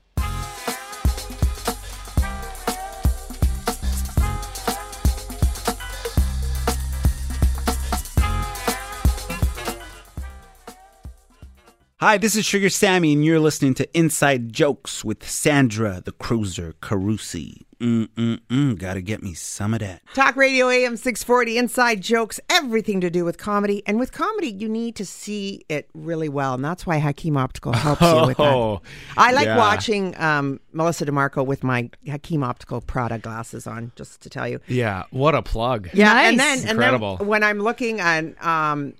[12.00, 16.74] Hi, this is Sugar Sammy, and you're listening to Inside Jokes with Sandra the Cruiser
[16.74, 17.62] Carusi.
[17.80, 20.02] Mm-mm-mm, gotta get me some of that.
[20.14, 23.82] Talk Radio AM 640, Inside Jokes, everything to do with comedy.
[23.84, 26.54] And with comedy, you need to see it really well.
[26.54, 28.46] And that's why Hakim Optical helps you with that.
[28.46, 28.80] Oh,
[29.16, 29.56] I like yeah.
[29.56, 34.60] watching um, Melissa DiMarco with my Hakim Optical Prada glasses on, just to tell you.
[34.68, 35.90] Yeah, what a plug.
[35.92, 37.10] Yeah, and then Incredible.
[37.10, 38.94] And then when I'm looking at um,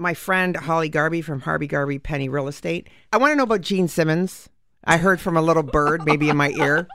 [0.00, 3.60] my friend Holly Garby from Harvey Garby Penny Real Estate, I want to know about
[3.60, 4.48] Gene Simmons.
[4.84, 6.88] I heard from a little bird, maybe in my ear.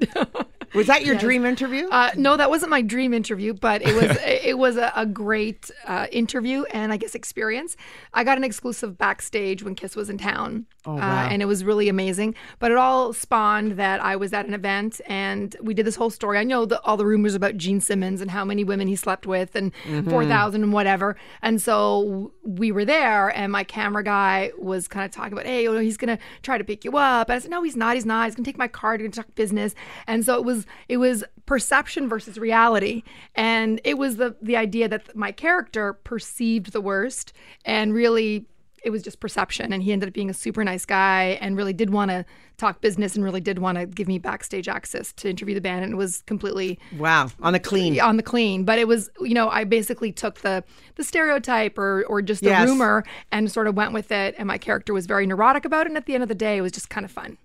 [0.74, 1.88] Was that your dream interview?
[1.88, 5.70] Uh, no, that wasn't my dream interview, but it was it was a, a great
[5.86, 7.76] uh, interview and I guess experience.
[8.12, 11.64] I got an exclusive backstage when Kiss was in town, Oh, uh, and it was
[11.64, 12.34] really amazing.
[12.58, 16.10] But it all spawned that I was at an event and we did this whole
[16.10, 16.38] story.
[16.38, 19.26] I know the, all the rumors about Gene Simmons and how many women he slept
[19.26, 20.10] with and Mm-hmm.
[20.10, 21.16] four thousand and whatever.
[21.42, 25.62] And so we were there, and my camera guy was kind of talking about, hey,
[25.64, 27.28] you know, he's gonna try to pick you up.
[27.28, 27.94] And I said, no, he's not.
[27.94, 28.26] He's not.
[28.26, 29.00] He's gonna take my card.
[29.00, 29.74] He's gonna talk business.
[30.06, 33.02] And so it was it was perception versus reality,
[33.34, 37.32] and it was the the idea that my character perceived the worst
[37.64, 38.46] and really
[38.84, 39.72] it was just perception.
[39.72, 42.24] And he ended up being a super nice guy and really did want to
[42.58, 45.84] talk business and really did want to give me backstage access to interview the band.
[45.84, 47.98] And it was completely wow, on the clean.
[47.98, 48.64] on the clean.
[48.64, 50.62] But it was you know i basically took the
[50.96, 52.68] the stereotype or or just the Yes.
[52.68, 54.34] rumor and sort of went with it.
[54.36, 55.90] And my character was very neurotic about it.
[55.90, 57.38] And at the end of the day it was just kind of fun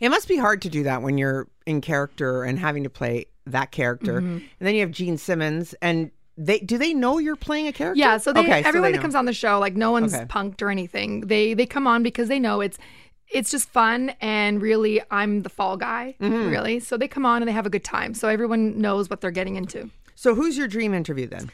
[0.00, 3.26] It must be hard to do that when you're in character and having to play
[3.46, 4.20] that character.
[4.20, 4.36] Mm-hmm.
[4.36, 7.98] And then you have Gene Simmons, and they do they know you're playing a character?
[7.98, 9.02] yeah so they Okay, so everyone they that know.
[9.02, 10.24] comes on the show like no one's Okay.
[10.26, 12.78] punked or anything they they come on because they know it's
[13.28, 16.48] it's just fun and really i'm the fall guy Mm-hmm.
[16.48, 19.20] really so they come on and they have a good time so everyone knows what
[19.20, 21.50] they're getting into So who's your dream interview then?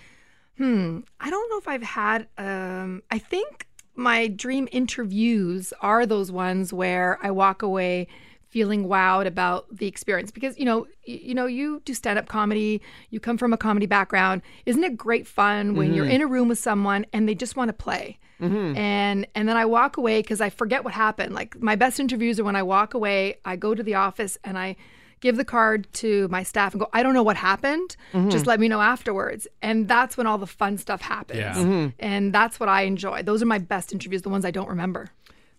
[0.59, 1.00] Hmm.
[1.18, 2.29] I don't know if I've had.
[2.37, 8.09] Um, I think my dream interviews are those ones where I walk away
[8.48, 10.30] feeling wowed about the experience.
[10.30, 12.80] Because you know y- you know you do stand up comedy
[13.11, 14.42] you come from a comedy background.
[14.64, 16.14] Isn't it great fun when you're mm-hmm.
[16.14, 18.18] in a room with someone and they just want to play?
[18.40, 18.76] Mm-hmm.
[18.76, 21.35] And and then I walk away because I forget what happened.
[21.35, 24.59] Like my best interviews are when I walk away I go to the office and
[24.59, 24.76] I
[25.25, 27.97] give the card to my staff and go, I don't know what happened.
[28.29, 29.49] Just let me know afterwards.
[29.63, 31.41] And that's when all the fun stuff happens.
[31.41, 31.89] Yeah.
[31.99, 33.23] And that's what I enjoy.
[33.23, 35.09] Those are my best interviews, the ones I don't remember.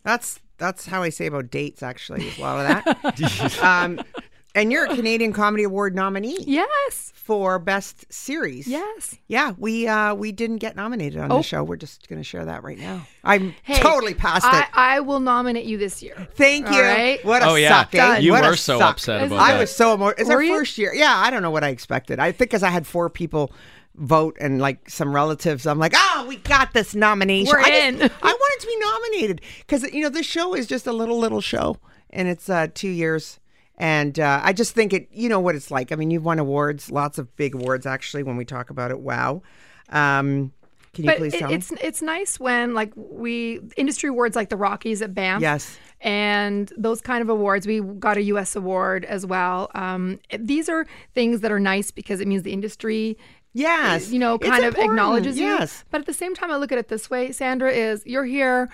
[0.03, 1.81] That's that's how I say about dates.
[1.81, 3.63] Actually, is a lot of that.
[3.63, 3.99] um,
[4.55, 7.11] and you're a Canadian Comedy Award nominee Yes.
[7.13, 8.67] for Best Series.
[8.67, 9.15] Yes.
[9.27, 11.37] Yeah, we uh, we didn't get nominated on Oh.
[11.37, 11.63] the show.
[11.63, 13.05] We're just going to share that right now.
[13.23, 14.67] I'm Hey, totally past I, it.
[14.73, 16.27] I will nominate you this year.
[16.35, 16.81] Thank you.
[16.81, 17.23] right?
[17.25, 17.81] What a Oh, yeah.
[17.83, 18.17] suck, eh?
[18.19, 18.91] You What a were so suck.
[18.93, 19.39] upset about it.
[19.39, 19.59] I that.
[19.59, 20.55] was so emo- It's our you?
[20.57, 20.93] first year.
[20.95, 22.19] Yeah, I don't know what I expected.
[22.19, 23.51] I think because I had four people
[23.95, 27.51] vote and like some relatives, I'm like, oh, we got this nomination.
[27.51, 28.11] We're I just- in.
[28.23, 31.41] I wanted to be nominated because you know this show is just a little little
[31.41, 31.77] show,
[32.11, 33.39] and it's uh, two years.
[33.77, 35.91] And uh, I just think it, you know what it's like.
[35.91, 38.23] I mean, you've won awards, lots of big awards actually.
[38.23, 39.41] When we talk about it, wow.
[39.89, 40.53] Um,
[40.93, 41.55] can you But please it- tell me?
[41.55, 45.41] it's it's nice when like we industry awards like the Rockies at Banff.
[45.41, 45.77] Yes.
[46.01, 48.55] And those kind of awards, we got a U.S.
[48.55, 49.71] award as well.
[49.75, 53.17] Um, these are things that are nice because it means the industry
[53.57, 55.79] Yes, you know, It's kind of important, acknowledges yes.
[55.79, 55.85] you.
[55.89, 58.69] But at the same time, I look at it this way, Sandra, is you're here,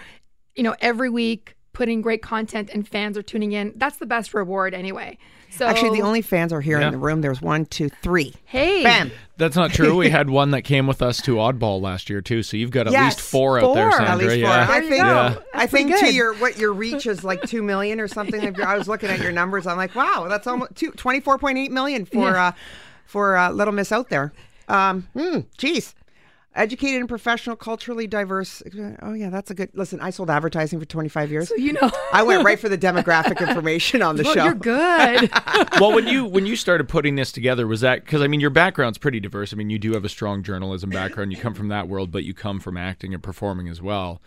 [0.55, 3.73] you know, every week putting great content and fans are tuning in.
[3.75, 5.17] That's the best reward anyway.
[5.49, 6.87] So Actually, the only fans are here Yeah.
[6.87, 7.19] in the room.
[7.21, 8.33] There's one, two, three.
[8.45, 9.11] hey, Bam.
[9.37, 9.97] That's not true.
[9.97, 12.41] We had one that came with us to Oddball last year too.
[12.41, 13.97] So you've got at Yes, least four out there, four.
[13.97, 14.11] Sandra.
[14.13, 14.37] At least four.
[14.37, 14.61] yeah.
[14.61, 14.97] I There you think.
[15.03, 15.35] Yeah.
[15.53, 18.41] I think to your what your reach is like two million or something.
[18.41, 19.67] If I was looking at your numbers.
[19.67, 22.47] I'm like, wow, that's almost two, 24.8 million for Yeah.
[22.47, 22.51] uh,
[23.05, 24.31] for uh, Little Miss out there.
[24.69, 25.93] Um, hmm, geez.
[26.53, 28.61] Educated and professional, culturally diverse.
[29.01, 29.69] Oh, yeah, that's a good.
[29.73, 31.47] Listen, I sold advertising for 25 years.
[31.47, 31.89] So you know.
[32.11, 34.43] I went right for the demographic information on the Well, show.
[34.43, 35.31] you're good.
[35.79, 38.49] well, when you when you started putting this together, was that because I mean your
[38.49, 39.53] background's pretty diverse.
[39.53, 41.31] I mean you do have a strong journalism background.
[41.31, 44.21] You come from that world, but you come from acting and performing as well.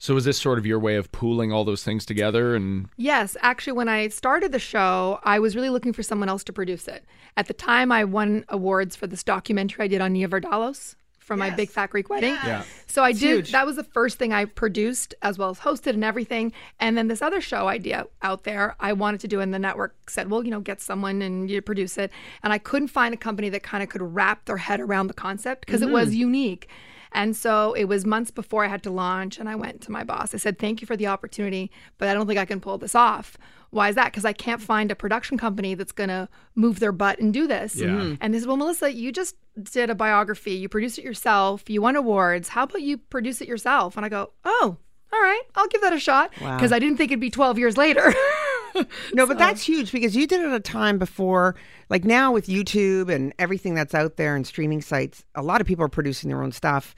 [0.00, 2.56] So is this sort of your way of pooling all those things together?
[2.56, 6.42] And Yes, actually, when I started the show, I was really looking for someone else
[6.42, 7.04] to produce it.
[7.36, 11.36] At the time, I won awards for this documentary I did on Nia Vardalos for
[11.36, 12.34] my Big Fat Greek Wedding.
[12.44, 12.64] Yeah.
[12.86, 13.20] So I did.
[13.20, 13.52] huge.
[13.52, 16.52] That was the first thing I produced, as well as hosted and everything.
[16.80, 20.10] And then this other show idea out there, I wanted to do, and the network
[20.10, 22.10] said, "Well, you know, get someone and you produce it."
[22.42, 25.14] And I couldn't find a company that kind of could wrap their head around the
[25.14, 26.16] concept because it was mm.
[26.16, 26.68] unique.
[27.14, 30.02] And so it was months before I had to launch, and I went to my
[30.02, 30.34] boss.
[30.34, 32.94] I said, Thank you for the opportunity, but I don't think I can pull this
[32.94, 33.36] off.
[33.72, 34.12] Why is that?
[34.12, 37.46] Because I can't find a production company that's going to move their butt and do
[37.46, 37.74] this.
[37.74, 37.86] Yeah.
[37.86, 38.14] Mm-hmm.
[38.20, 40.52] And they said, Well, Melissa, you just did a biography.
[40.52, 41.68] You produced it yourself.
[41.68, 42.48] You won awards.
[42.48, 43.96] How about you produce it yourself?
[43.96, 44.76] And I go, Oh,
[45.12, 46.32] all right, I'll give that a shot.
[46.40, 46.56] Wow.
[46.56, 48.14] Because I didn't think it'd be 12 years later.
[49.12, 51.54] No, but that's huge because you did it at a time before,
[51.90, 55.66] like now with YouTube and everything that's out there and streaming sites, a lot of
[55.66, 56.94] people are producing their own stuff.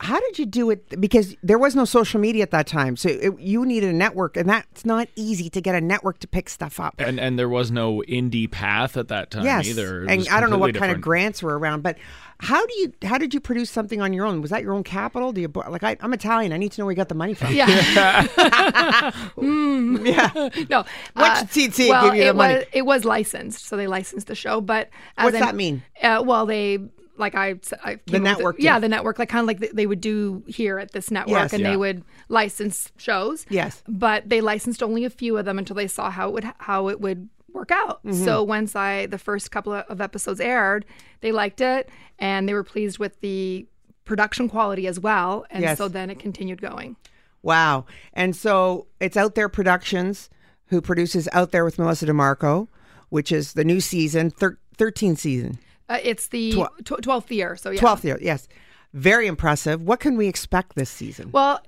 [0.00, 1.00] How did you do it?
[1.00, 4.36] Because there was no social media at that time, so it, you needed a network,
[4.36, 6.96] and that's not easy to get a network to pick stuff up.
[6.98, 10.04] and and there was no indie path at that time yes, either.
[10.04, 11.96] It and I don't know what completely kind of grants were around, but
[12.40, 14.42] how do you how did you produce something on your own?
[14.42, 15.32] Was that your own capital?
[15.32, 16.52] Do you like I, I'm Italian?
[16.52, 17.54] I need to know where you got the money from.
[17.54, 17.68] yeah.
[19.36, 20.50] yeah.
[20.70, 20.84] no.
[21.14, 22.54] Which TT well, give you the it money?
[22.54, 24.60] Was, it was licensed, so they licensed the show.
[24.60, 25.82] But as What's in- that mean?
[26.02, 26.78] Uh, well, they
[27.16, 30.00] like I, I with network yeah, the network, like kind of like th- they would
[30.00, 31.52] do here at this network, Yes.
[31.52, 31.70] and Yeah.
[31.70, 33.46] they would license shows.
[33.48, 33.82] Yes.
[33.88, 36.88] but they licensed only a few of them until they saw how it would how
[36.88, 38.04] it would work out.
[38.04, 38.24] Mm-hmm.
[38.24, 40.84] So once I the first couple of episodes aired,
[41.20, 43.66] they liked it and they were pleased with the
[44.04, 45.78] production quality as well, and Yes.
[45.78, 46.96] so then it continued going.
[47.42, 47.84] Wow.
[48.12, 50.30] And so it's Out There Productions
[50.66, 52.68] who produces Out There with Melissa DiMarco,
[53.10, 57.70] which is the new season, thir- 13th season, Uh, it's the tw- 12th year, so
[57.70, 57.80] yeah.
[57.80, 58.18] 12th year.
[58.20, 58.48] Yes.
[58.94, 59.82] Very impressive.
[59.82, 61.30] What can we expect this season?
[61.32, 61.60] Well,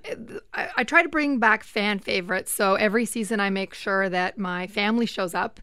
[0.54, 2.52] I, I try to bring back fan favorites.
[2.52, 5.60] So every season I make sure that my family shows up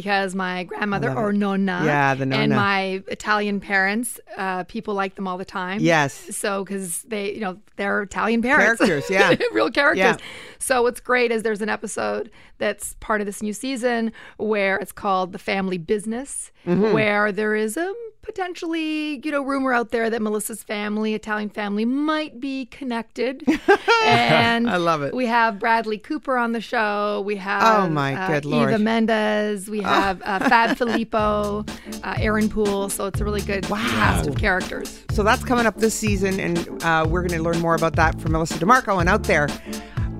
[0.00, 5.28] because my grandmother or nonna, Yeah, the and my Italian parents, uh, people like them
[5.28, 5.78] all the time.
[5.80, 6.12] Yes.
[6.36, 9.34] So because they, you know, they're Italian parents, Characters, yeah.
[9.52, 9.98] real characters.
[9.98, 10.16] Yeah.
[10.58, 14.92] So what's great is there's an episode that's part of this new season where it's
[14.92, 16.92] called the Family Business, Mm-hmm.
[16.94, 17.92] where there is a
[18.24, 23.42] potentially, you know, rumor out there that Melissa's family, Italian family, might be connected.
[24.04, 25.14] and I love it.
[25.14, 27.22] We have Bradley Cooper on the show.
[27.24, 28.70] We have Oh, my uh, good Lord.
[28.70, 29.68] Eva Mendes.
[29.68, 31.64] We have uh, Fab Filippo,
[32.02, 32.88] uh, Aaron Poole.
[32.88, 35.04] So it's a really good cast of characters.
[35.10, 38.20] So that's coming up this season, and uh, we're going to learn more about that
[38.20, 39.48] from Melissa DiMarco and Out There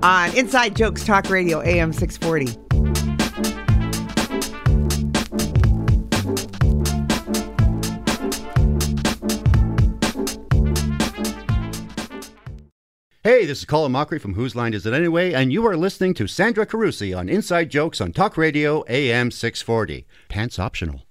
[0.03, 2.64] on Inside Jokes Talk Radio, AM 640.
[13.25, 16.13] Hey, this is Colin Mochrie from Whose Line Is It Anyway, and you are listening
[16.13, 20.05] to Sandra Carusi on Inside Jokes on Talk Radio AM 640.
[20.29, 21.01] Pants optional.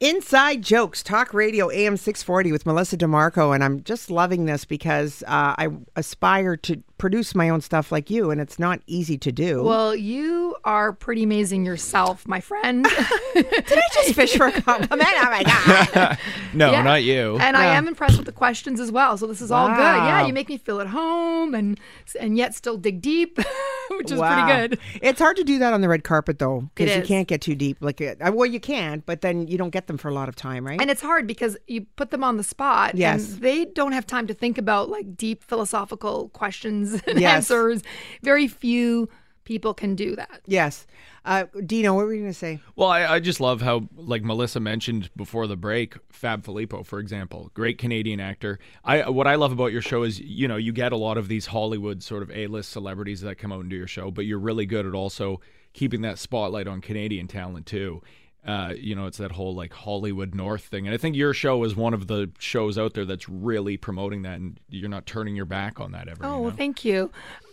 [0.00, 5.22] Inside Jokes Talk Radio, AM 640 with Melissa DiMarco, and I'm just loving this because
[5.26, 9.32] uh, I aspire to produce my own stuff like you, and it's not easy to
[9.32, 9.62] do.
[9.62, 12.84] Well, you are pretty amazing yourself, my friend.
[13.34, 15.08] Did I just fish for a compliment?
[15.16, 16.18] Oh my God.
[16.52, 16.82] No, Yeah.
[16.82, 17.38] not you.
[17.40, 19.16] And I am impressed with the questions as well.
[19.16, 19.78] So this is all good.
[19.78, 21.78] Yeah, you make me feel at home and
[22.20, 23.38] and yet still dig deep,
[23.92, 24.34] which is Wow.
[24.44, 24.80] pretty good.
[25.00, 27.54] It's hard to do that on the red carpet, though, because you can't get too
[27.54, 27.78] deep.
[27.80, 30.34] Like, uh, well, you can, but then you don't get them for a lot of
[30.36, 30.80] time, right?
[30.80, 33.32] And it's hard because you put them on the spot Yes.
[33.34, 37.50] and they don't have time to think about like deep philosophical questions and Yes.
[37.50, 37.82] answers.
[38.22, 39.08] Very few
[39.44, 40.40] people can do that.
[40.46, 40.86] yes.
[41.22, 42.60] Uh, Dino, what were you going to say?
[42.76, 46.98] Well, I, I just love how, like Melissa mentioned before the break, Fab Filippo, for
[46.98, 48.58] example, great Canadian actor.
[48.84, 51.28] I what I love about your show is, you know, you get a lot of
[51.28, 54.38] these Hollywood sort of A-list celebrities that come out and do your show, but you're
[54.38, 55.40] really good at also
[55.74, 58.00] keeping that spotlight on Canadian talent too.
[58.46, 61.62] Uh, you know, it's that whole like Hollywood North thing, and I think your show
[61.64, 65.36] is one of the shows out there that's really promoting that, and you're not turning
[65.36, 66.24] your back on that ever.
[66.24, 67.10] Oh, you well, thank you.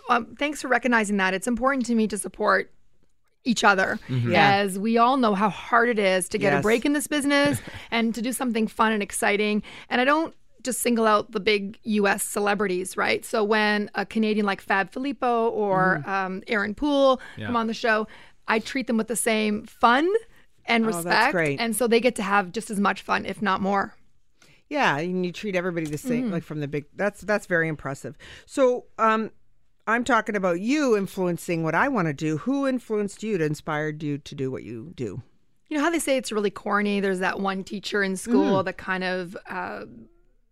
[0.10, 1.34] Um, thanks for recognizing that.
[1.34, 2.72] It's important to me to support
[3.44, 4.56] each other Yeah.
[4.56, 6.60] as we all know how hard it is to get Yes.
[6.60, 9.64] a break in this business and to do something fun and exciting.
[9.90, 13.24] And I don't just single out the big US celebrities, right?
[13.24, 16.10] So when a Canadian like Fab Filippo or Mm-hmm.
[16.10, 18.08] um, Aaron Poole come on the show,
[18.50, 20.10] I treat them with the same fun
[20.68, 21.32] and Oh, that's respect.
[21.32, 21.60] great.
[21.60, 23.96] And so they get to have just as much fun, if not more.
[24.70, 26.08] Yeah, and you treat everybody the Mm-hmm.
[26.08, 26.86] same, like from the big.
[26.96, 28.18] That's that's very impressive.
[28.46, 29.32] So, um,
[29.88, 32.40] I'm talking about you influencing what I want to do.
[32.40, 35.22] Who influenced you to inspired you to do what you do?
[35.70, 37.00] You know how they say it's really corny?
[37.00, 39.86] There's that one teacher in school that kind of uh,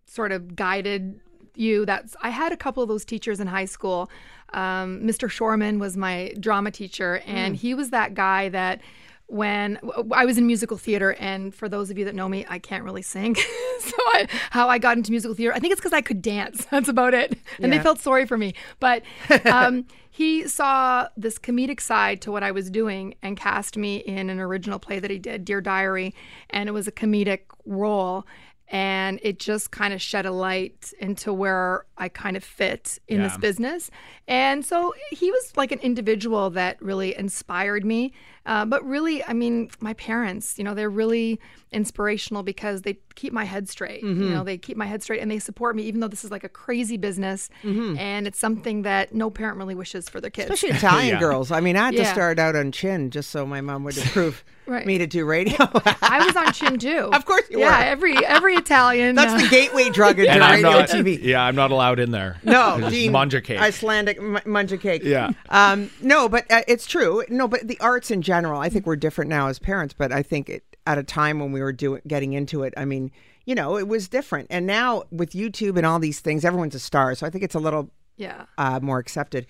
[0.06, 1.20] sort of guided
[1.56, 1.86] you.
[1.86, 4.10] That's I had a couple of those teachers in high school.
[4.54, 5.30] Um, Mr.
[5.30, 8.80] Shorman was my drama teacher, and he was that guy that
[9.28, 9.80] when
[10.12, 12.84] I was in musical theater, and for those of you that know me, I can't
[12.84, 13.36] really sing.
[13.80, 16.66] so I, how I got into musical theater, I think it's because I could dance.
[16.72, 18.54] That's about it, and they felt sorry for me.
[18.80, 19.04] But
[19.46, 24.30] um, he saw this comedic side to what I was doing and cast me in
[24.30, 26.14] an original play that he did, Dear Diary,
[26.52, 28.26] and it was a comedic role.
[28.68, 33.22] And it just kind of shed a light into where I kind of fit in
[33.22, 33.92] this business.
[34.28, 38.12] And so he was like an individual that really inspired me.
[38.48, 41.40] Uh, but really, I mean, my parents, you know, they're really
[41.72, 44.02] inspirational because they keep my head straight.
[44.04, 46.32] You know, they keep my head straight and they support me, even though this is
[46.32, 47.50] like a crazy business.
[47.64, 50.50] And it's something that no parent really wishes for their kids.
[50.50, 51.20] Especially Italian Yeah.
[51.20, 51.52] girls.
[51.52, 54.44] I mean, I had to start out on CHIN just so my mom would approve
[54.68, 54.86] Right.
[54.86, 55.56] me to do radio.
[55.60, 57.10] I was on CHIN too.
[57.14, 57.86] Of course you yeah, were.
[57.86, 59.16] every every Italian.
[59.16, 60.90] That's uh, the gateway drug into radio not.
[60.90, 61.22] TV.
[61.22, 62.38] Yeah, I'm not allowed in there.
[62.44, 63.60] No, It's Dean, Munja cake.
[63.60, 65.04] Icelandic m- munja cake.
[65.04, 65.32] Yeah.
[65.50, 67.24] Um, no, but uh, it's true.
[67.30, 69.94] No, but the arts in general, I think we're different now as parents.
[69.98, 72.86] But I think it, at a time when we were doing getting into it, I
[72.86, 73.12] mean,
[73.46, 74.48] you know, it was different.
[74.50, 77.16] And now with YouTube and all these things, everyone's a star.
[77.16, 78.46] So I think it's a little yeah.
[78.58, 79.48] uh, more accepted.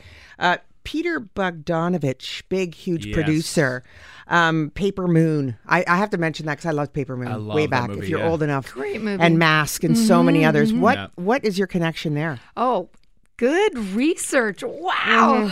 [0.85, 3.13] Peter Bogdanovich, big, huge Yes.
[3.13, 3.83] producer.
[4.27, 5.57] Um, Paper Moon.
[5.67, 7.89] I, I have to mention that because I loved Paper Moon I love way back.
[7.89, 8.29] movie, if you're yeah.
[8.29, 9.21] old enough, Great movie.
[9.21, 10.71] And Mask and so many others.
[10.73, 11.07] What Yeah.
[11.15, 12.39] What is your connection there?
[12.57, 12.89] Oh,
[13.37, 14.63] good research.
[14.65, 15.51] Wow.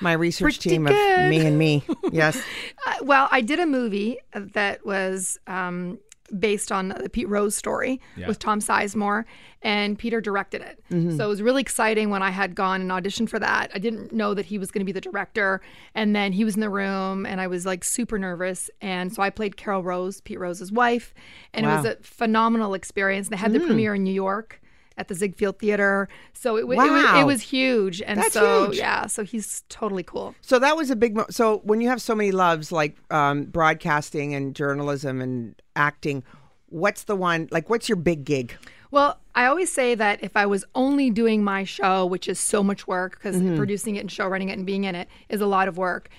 [0.00, 1.20] My research team good.
[1.20, 1.82] of me and me.
[2.12, 2.42] Yes.
[2.86, 5.98] Uh, well, I did a movie that was um,
[6.38, 8.28] based on the Pete Rose story Yeah.
[8.28, 9.24] with Tom Sizemore,
[9.62, 10.82] and Peter directed it.
[10.90, 11.16] Mm-hmm.
[11.16, 13.70] So it was really exciting when I had gone and auditioned for that.
[13.74, 15.60] I didn't know that he was going to be the director,
[15.94, 18.70] and then he was in the room, and I was like super nervous.
[18.80, 21.12] And so I played Carol Rose, Pete Rose's wife,
[21.52, 23.28] and it was a phenomenal experience.
[23.28, 23.66] They had the mm.
[23.66, 24.59] premiere in New York.
[25.00, 28.66] At the Ziegfeld Theater, so it, wa- it, was, it was huge, and That's so
[28.66, 28.76] huge.
[28.76, 30.34] yeah, so he's totally cool.
[30.42, 31.16] So that was a big.
[31.16, 36.22] Mo- so when you have so many loves like um, broadcasting and journalism and acting,
[36.68, 37.70] what's the one like?
[37.70, 38.54] What's your big gig?
[38.90, 42.62] Well, I always say that if I was only doing my show, which is so
[42.62, 43.56] much work because Mm-hmm.
[43.56, 46.10] producing it and show running it and being in it is a lot of work.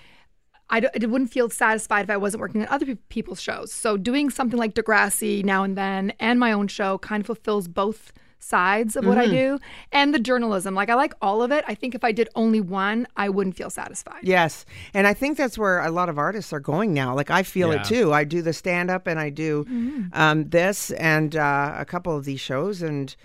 [0.73, 3.73] I, d- I wouldn't feel satisfied if I wasn't working on other pe- people's shows.
[3.73, 7.67] So doing something like Degrassi now and then and my own show kind of fulfills
[7.67, 8.13] both
[8.43, 9.31] sides of what Mm-hmm.
[9.31, 9.59] I do
[9.91, 10.73] and the journalism.
[10.75, 11.63] Like I like all of it.
[11.67, 14.21] I think if I did only one, I wouldn't feel satisfied.
[14.23, 17.15] Yes, and I think that's where a lot of artists are going now.
[17.15, 17.81] Like I feel Yeah.
[17.81, 18.11] it too.
[18.13, 20.07] I do the stand up and I do Mm-hmm.
[20.13, 23.15] um, this and uh, a couple of these shows and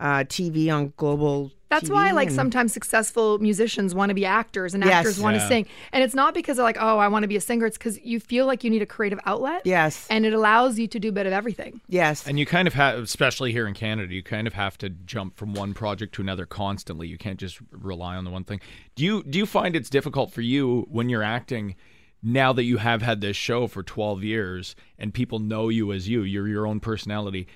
[0.00, 1.52] uh, TV on global.
[1.68, 4.92] That's TV why, like, and- sometimes successful musicians want to be actors and Yes.
[4.92, 5.42] actors want Yeah.
[5.42, 5.66] to sing.
[5.92, 7.66] And it's not because they're like, oh, I want to be a singer.
[7.66, 9.62] It's because you feel like you need a creative outlet.
[9.64, 10.08] Yes.
[10.10, 11.80] And it allows you to do a bit of everything.
[11.86, 14.88] Yes, And you kind of have, especially here in Canada, you kind of have to
[14.88, 17.06] jump from one project to another constantly.
[17.06, 18.60] You can't just rely on the one thing.
[18.96, 21.76] Do you do you find it's difficult for you when you're acting?
[22.22, 26.06] Now that you have had this show for 12 years and people know you as
[26.08, 27.46] you, you're your own personality.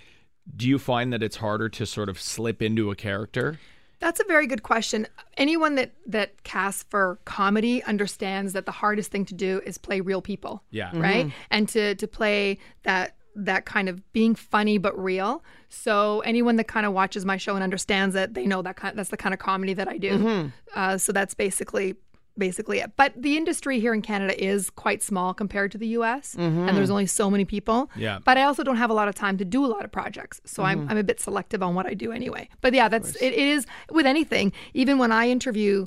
[0.56, 3.58] Do you find that it's harder to sort of slip into a character?
[4.00, 5.06] That's a very good question.
[5.36, 10.00] Anyone that that casts for comedy understands that the hardest thing to do is play
[10.00, 10.62] real people.
[10.70, 10.90] Yeah.
[10.94, 11.32] Right?
[11.50, 15.42] And to to play that that kind of being funny but real.
[15.68, 18.98] So anyone that kind of watches my show and understands that they know that kind
[18.98, 20.52] that's the kind of comedy that I do.
[20.74, 21.94] Uh, so that's basically
[22.36, 22.92] basically it.
[22.96, 26.88] But the industry here in Canada is quite small compared to the US and there's
[26.88, 26.92] mm-hmm.
[26.92, 27.90] only so many people.
[27.96, 28.18] Yeah.
[28.24, 30.40] But I also don't have a lot of time to do a lot of projects.
[30.44, 30.90] So I'm mm-hmm.
[30.90, 32.48] I'm a bit selective on what I do anyway.
[32.60, 34.52] But yeah, that's it, it is with anything.
[34.72, 35.86] Even when I interview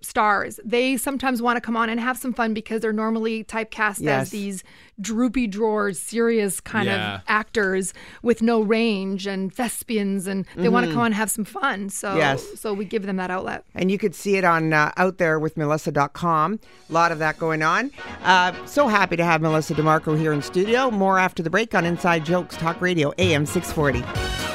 [0.00, 4.00] stars, they sometimes want to come on and have some fun because they're normally typecast
[4.00, 4.22] Yes.
[4.22, 4.64] as these
[5.00, 7.16] droopy drawers, serious kind Yeah.
[7.16, 7.92] of actors
[8.22, 11.88] with no range and thespians, and they want to come on and have some fun.
[11.88, 12.44] So Yes.
[12.60, 13.64] so we give them that outlet.
[13.74, 17.38] and you could see it on uh, out there with melissa.com a lot of that
[17.38, 17.90] going on
[18.22, 21.84] uh, so happy to have melissa DiMarco here in studio more after the break on
[21.84, 24.53] inside jokes talk radio am 640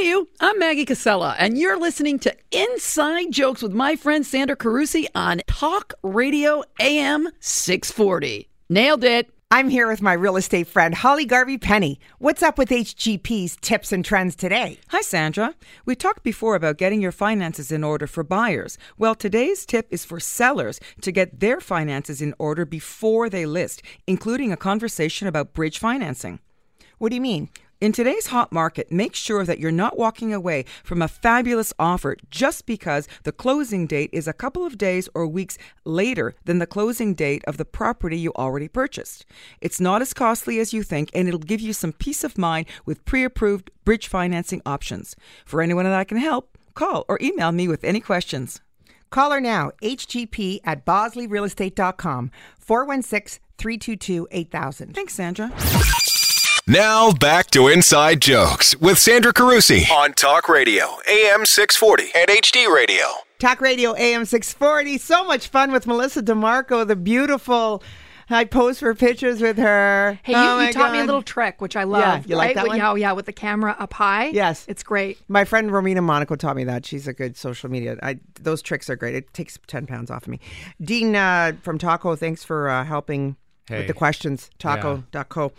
[0.00, 0.28] Hey, you.
[0.40, 5.42] I'm Maggie Cassella, and you're listening to Inside Jokes with my friend Sandra Carusi on
[5.46, 8.48] Talk Radio AM 640.
[8.70, 9.30] Nailed it.
[9.50, 12.00] I'm here with my real estate friend, Holly Garvey Penny.
[12.18, 14.78] What's up with HGP's tips and trends today?
[14.88, 15.54] Hi, Sandra.
[15.84, 18.78] We talked before about getting your finances in order for buyers.
[18.96, 23.82] Well, today's tip is for sellers to get their finances in order before they list,
[24.06, 26.38] including a conversation about bridge financing.
[26.96, 27.50] What do you mean?
[27.80, 32.14] In today's hot market, make sure that you're not walking away from a fabulous offer
[32.30, 35.56] just because the closing date is a couple of days or weeks
[35.86, 39.24] later than the closing date of the property you already purchased.
[39.62, 42.66] It's not as costly as you think, and it'll give you some peace of mind
[42.84, 45.16] with pre approved bridge financing options.
[45.46, 48.60] For anyone that I can help, call or email me with any questions.
[49.08, 54.94] Call her now, hgp at bosleyrealestate.com, 416 322 8000.
[54.94, 55.50] Thanks, Sandra.
[56.70, 62.72] Now back to Inside Jokes with Sandra Carusi on Talk Radio, AM 640 and HD
[62.72, 63.06] Radio.
[63.40, 64.96] Talk Radio AM 640.
[64.98, 67.82] So much fun with Melissa DiMarco, the beautiful.
[68.32, 70.20] I pose for pictures with her.
[70.22, 72.02] Hey, Oh you, my you taught me a little trick, which I love.
[72.02, 72.54] Yeah, you like right?
[72.54, 72.80] that With- one?
[72.82, 74.26] Oh, yeah, with the camera up high.
[74.26, 74.64] Yes.
[74.68, 75.18] It's great.
[75.26, 76.86] My friend Romina Monaco taught me that.
[76.86, 77.96] She's a good social media.
[78.00, 79.16] I, those tricks are great.
[79.16, 80.38] It takes 10 pounds off of me.
[80.80, 83.34] Dean uh, from Taco, thanks for uh, helping
[83.70, 83.78] Hey.
[83.78, 84.50] with the questions.
[84.58, 85.52] Taco.co.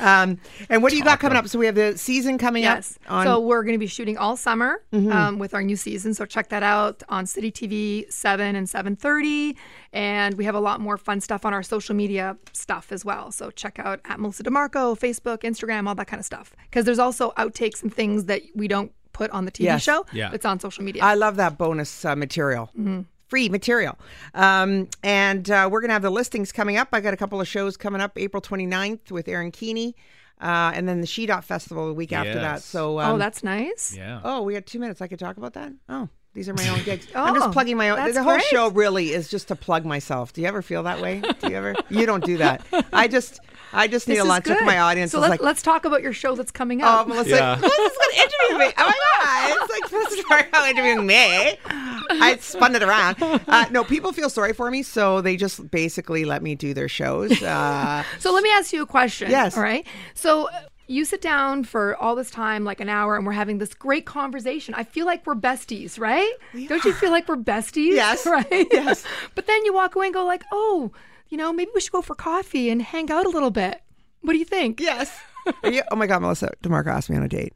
[0.00, 0.38] Um,
[0.70, 1.48] and what do you got coming up?
[1.48, 2.98] So we have the season coming Yes.
[3.06, 3.26] up on.
[3.26, 5.12] so we're going to be shooting all summer Mhm.
[5.12, 6.14] um, with our new season.
[6.14, 9.56] So check that out on City TV seven and seven thirty,
[9.92, 13.30] and we have a lot more fun stuff on our social media stuff as well.
[13.32, 16.54] So check out at Melissa DiMarco, Facebook, Instagram, all that kind of stuff.
[16.70, 19.82] Because there's also outtakes and things that we don't put on the TV Yes.
[19.82, 20.04] show.
[20.12, 20.30] Yeah.
[20.32, 21.02] It's on social media.
[21.02, 22.70] I love that bonus uh, material.
[22.78, 23.06] Mhm.
[23.28, 23.98] Free material.
[24.34, 26.88] Um, and uh, we're going to have the listings coming up.
[26.92, 29.96] I got a couple of shows coming up April 29th with Aaron Keeney.
[30.40, 32.54] Uh, and then the She Dot Festival the week after that.
[32.56, 32.64] Yes.
[32.64, 33.94] So, oh, um, that's nice.
[33.96, 34.20] Yeah.
[34.22, 35.00] Oh, we got two minutes.
[35.00, 35.72] I could talk about that.
[35.88, 37.08] Oh, these are my own gigs.
[37.14, 37.96] oh, I'm just Oh, plugging my own.
[37.96, 38.44] that's The whole great.
[38.44, 40.34] show really is just to plug myself.
[40.34, 41.20] Do you ever feel that way?
[41.20, 41.74] Do you ever?
[41.88, 42.64] you don't do that.
[42.92, 43.40] I just,
[43.72, 45.12] I just need This a is lunch with my audience.
[45.12, 46.88] So is let, like, let's talk about your show that's coming up.
[46.88, 47.08] oh, up.
[47.08, 47.58] Melissa, Yeah.
[47.60, 48.72] Melissa's going to interview me.
[48.78, 51.58] Oh my god, it's like supposed to start interviewing me.
[51.68, 53.16] I spun it around.
[53.20, 56.88] Uh, no, people feel sorry for me, so they just basically let me do their
[56.88, 57.42] shows.
[57.42, 59.30] Uh, So let me ask you a question.
[59.30, 59.56] Yes.
[59.56, 59.86] All right.
[60.14, 63.58] So uh, you sit down for all this time, like an hour, and we're having
[63.58, 64.74] this great conversation.
[64.74, 66.32] I feel like we're besties, right?
[66.68, 67.92] Don't you feel like we're besties?
[67.92, 68.26] Yes.
[68.36, 68.66] Right.
[68.70, 69.04] Yes.
[69.34, 70.92] but then you walk away and go like, oh,
[71.28, 73.82] you know, maybe we should go for coffee and hang out a little bit.
[74.22, 74.80] What do you think?
[74.80, 75.18] yes.
[75.62, 77.52] Are you, oh my god, Melissa DiMarco asked me on a date.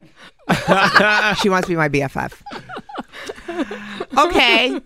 [1.41, 2.41] she wants to be my BFF.
[4.17, 4.79] Okay.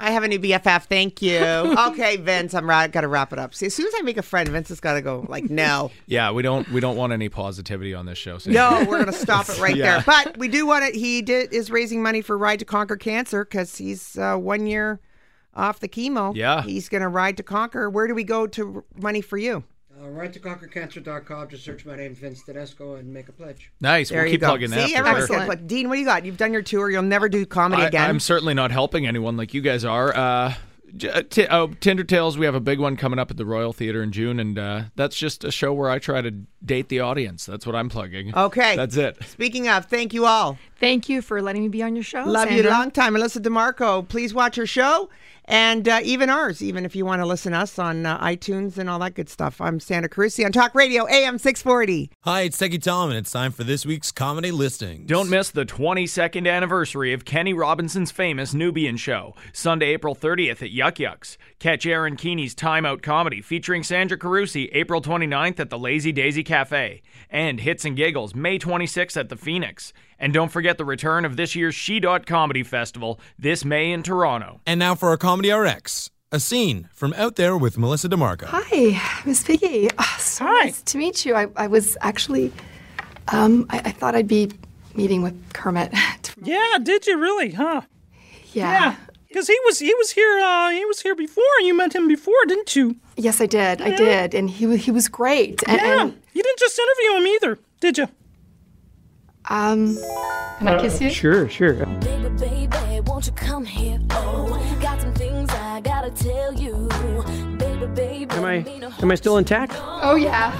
[0.00, 0.84] I have a new BFF.
[0.84, 1.38] Thank you.
[1.92, 3.54] Okay, Vince, I'm ra- got to wrap it up.
[3.54, 5.90] See, as soon as I make a friend, Vince has got to go like, no,
[6.06, 8.38] Yeah, we don't we don't want any positivity on this show.
[8.38, 8.60] Sandra.
[8.80, 10.00] no, we're gonna stop it right Yeah.
[10.00, 10.04] there.
[10.06, 10.94] But we do want it.
[10.94, 15.00] He did is raising money for Ride to Conquer Cancer because he's uh, one year
[15.54, 16.34] off the chemo.
[16.34, 16.62] Yeah.
[16.62, 17.88] he's gonna ride to conquer.
[17.90, 19.64] Where do we go to money for you?
[20.02, 21.48] Uh, right to conquercancer.com.
[21.48, 23.70] Just search my name, Vince Tedesco, and make a pledge.
[23.80, 24.08] Nice.
[24.08, 24.48] There we'll keep go.
[24.48, 24.88] plugging that.
[24.88, 25.36] See, for everyone's sure.
[25.36, 25.66] gonna put.
[25.66, 26.24] Dean, what do you got?
[26.24, 26.90] You've done your tour.
[26.90, 28.08] You'll never do comedy I, again.
[28.08, 30.14] I'm certainly not helping anyone like you guys are.
[30.16, 30.54] Uh,
[31.10, 33.72] uh, T- oh, Tinder Tales, we have a big one coming up at the Royal
[33.72, 36.30] Theater in June, and uh, that's just a show where I try to
[36.64, 37.46] date the audience.
[37.46, 38.36] That's what I'm plugging.
[38.36, 38.76] Okay.
[38.76, 39.22] That's it.
[39.24, 40.58] Speaking of, thank you all.
[40.78, 42.24] Thank you for letting me be on your show.
[42.24, 42.72] Love you Sandra.
[42.72, 43.14] long time.
[43.14, 45.08] Melissa DiMarco, please watch her show
[45.52, 48.78] and uh, even ours, even if you want to listen to us on uh, iTunes
[48.78, 49.60] and all that good stuff.
[49.60, 52.10] I'm Sandra Carusi on Talk Radio, AM 640.
[52.22, 55.04] Hi, it's Techie Tom, and it's time for this week's comedy listing.
[55.04, 60.70] Don't miss the 22nd anniversary of Kenny Robinson's famous Nubian show, Sunday, April 30th at
[60.70, 61.36] Yuk Yuk's.
[61.62, 66.42] Catch Aaron Keeney's Time Out Comedy featuring Sandra Carusi April 29th at the Lazy Daisy
[66.42, 67.02] Cafe.
[67.30, 69.92] And Hits and Giggles May 26th at the Phoenix.
[70.18, 74.02] And don't forget the return of this year's She Dot Comedy Festival this May in
[74.02, 74.60] Toronto.
[74.66, 78.46] And now for our Comedy RX, a scene from Out There with Melissa DiMarco.
[78.46, 79.88] Hi, Miss Piggy.
[79.96, 81.36] Oh, so nice to meet you.
[81.36, 82.52] I, I was actually,
[83.28, 84.50] um, I, I thought I'd be
[84.96, 85.94] meeting with Kermit.
[86.44, 87.82] Yeah, did you really, huh?
[88.52, 88.96] Yeah.
[89.32, 91.42] Because he was he was here uh, he was here before.
[91.62, 92.96] You met him before, didn't you?
[93.16, 93.80] Yes, I did.
[93.80, 95.62] I did, and he wa- he was great.
[95.66, 96.02] And, yeah.
[96.02, 98.08] and you didn't just interview him either, did you?
[99.50, 99.96] um,
[100.58, 101.10] can I kiss you?
[101.10, 101.74] Sure, sure.
[101.86, 103.98] Baby, baby, won't you come here?
[104.10, 106.88] Oh, got some things I gotta tell you.
[107.58, 108.34] Baby, baby.
[108.36, 108.56] Am I
[109.02, 109.72] am I still intact?
[109.76, 110.52] Oh yeah.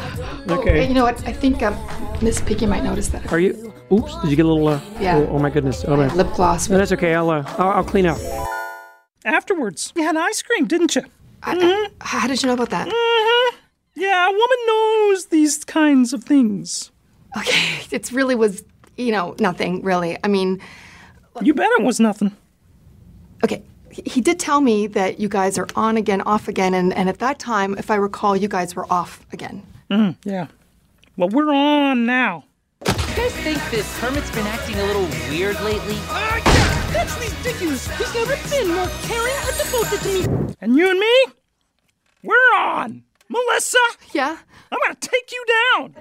[0.48, 0.80] Okay.
[0.84, 1.26] Oh, you know what?
[1.28, 1.76] I think um,
[2.22, 3.32] Miss Piggy might notice that.
[3.32, 3.72] Are you?
[3.92, 4.12] Oops!
[4.22, 4.66] Did you get a little?
[4.68, 5.16] Uh, Yeah.
[5.18, 5.84] Oh, oh my goodness!
[5.86, 6.08] Oh, my.
[6.14, 6.68] Lip gloss.
[6.70, 7.14] No, that's okay.
[7.14, 8.18] I'll, uh, I'll I'll clean up.
[9.24, 11.02] Afterwards, you had ice cream, didn't you?
[11.42, 12.88] I, How did you know about that?
[12.88, 13.56] Mm-hmm.
[13.94, 16.90] Yeah, a woman knows these kinds of things.
[17.36, 18.64] Okay, it really was,
[18.96, 20.16] you know, nothing really.
[20.24, 20.60] I mean,
[21.40, 22.36] You bet it was nothing.
[23.44, 26.92] okay, he- he did tell me that you guys are on again, off again, and,
[26.94, 29.62] and at that time, if I recall, you guys were off again.
[29.90, 30.46] Mm, yeah.
[31.16, 32.44] Well, we're on now.
[32.86, 35.96] You guys think this Kermit's been acting a little weird lately?
[36.08, 37.86] Ah, that's ridiculous.
[37.98, 40.54] He's never been more caring or devoted to me.
[40.60, 41.26] And you and me?
[42.22, 43.02] We're on.
[43.28, 43.78] Melissa?
[44.12, 44.36] Yeah?
[44.70, 45.44] I'm going to take you
[45.76, 45.96] down.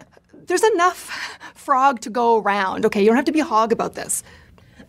[0.46, 2.86] There's enough frog to go around.
[2.86, 4.24] Okay, you don't have to be a hog about this.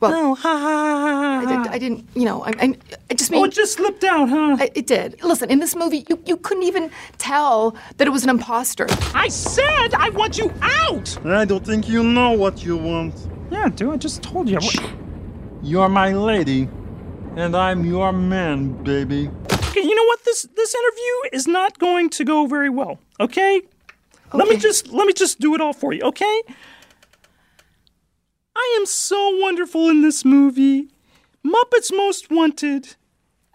[0.03, 2.75] Well, oh, ha, ha, I, did, I didn't, you know, I, I,
[3.09, 3.41] I just mean.
[3.41, 4.57] Oh, it just slipped out, huh?
[4.59, 5.23] I, it did.
[5.23, 8.89] Listen, in this movie, you, you couldn't even tell that it was an imposter.
[9.15, 11.25] I said I want you out!
[11.25, 13.15] I don't think you know what you want.
[13.53, 14.59] Yeah, dude, I just told you.
[15.63, 16.69] You're my lady,
[17.37, 19.31] and I'm your man, baby.
[19.53, 20.25] Okay, you know what?
[20.25, 22.99] This this interview is not going to go very well.
[23.21, 23.59] Okay?
[23.59, 24.39] okay?
[24.39, 26.43] Let me just let me just do it all for you, okay?
[28.55, 30.89] I am so wonderful in this movie.
[31.45, 32.97] Muppets Most Wanted.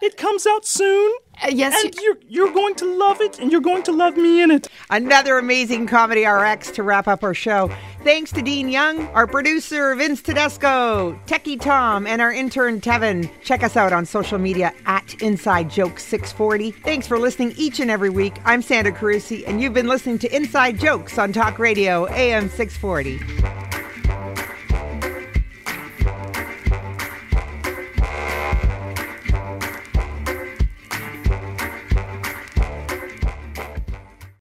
[0.00, 1.12] It comes out soon.
[1.42, 2.12] Uh, yes, and you...
[2.12, 4.68] are you're going to love it, and you're going to love me in it.
[4.90, 7.70] Another amazing comedy RX to wrap up our show.
[8.04, 13.28] Thanks to Dean Young, our producer Vince Tedesco, Techie Tom, and our intern Tevin.
[13.42, 16.70] Check us out on social media at Inside Jokes 640.
[16.70, 18.36] Thanks for listening each and every week.
[18.44, 23.87] I'm Sandra Carusi, and you've been listening to Inside Jokes on Talk Radio AM 640.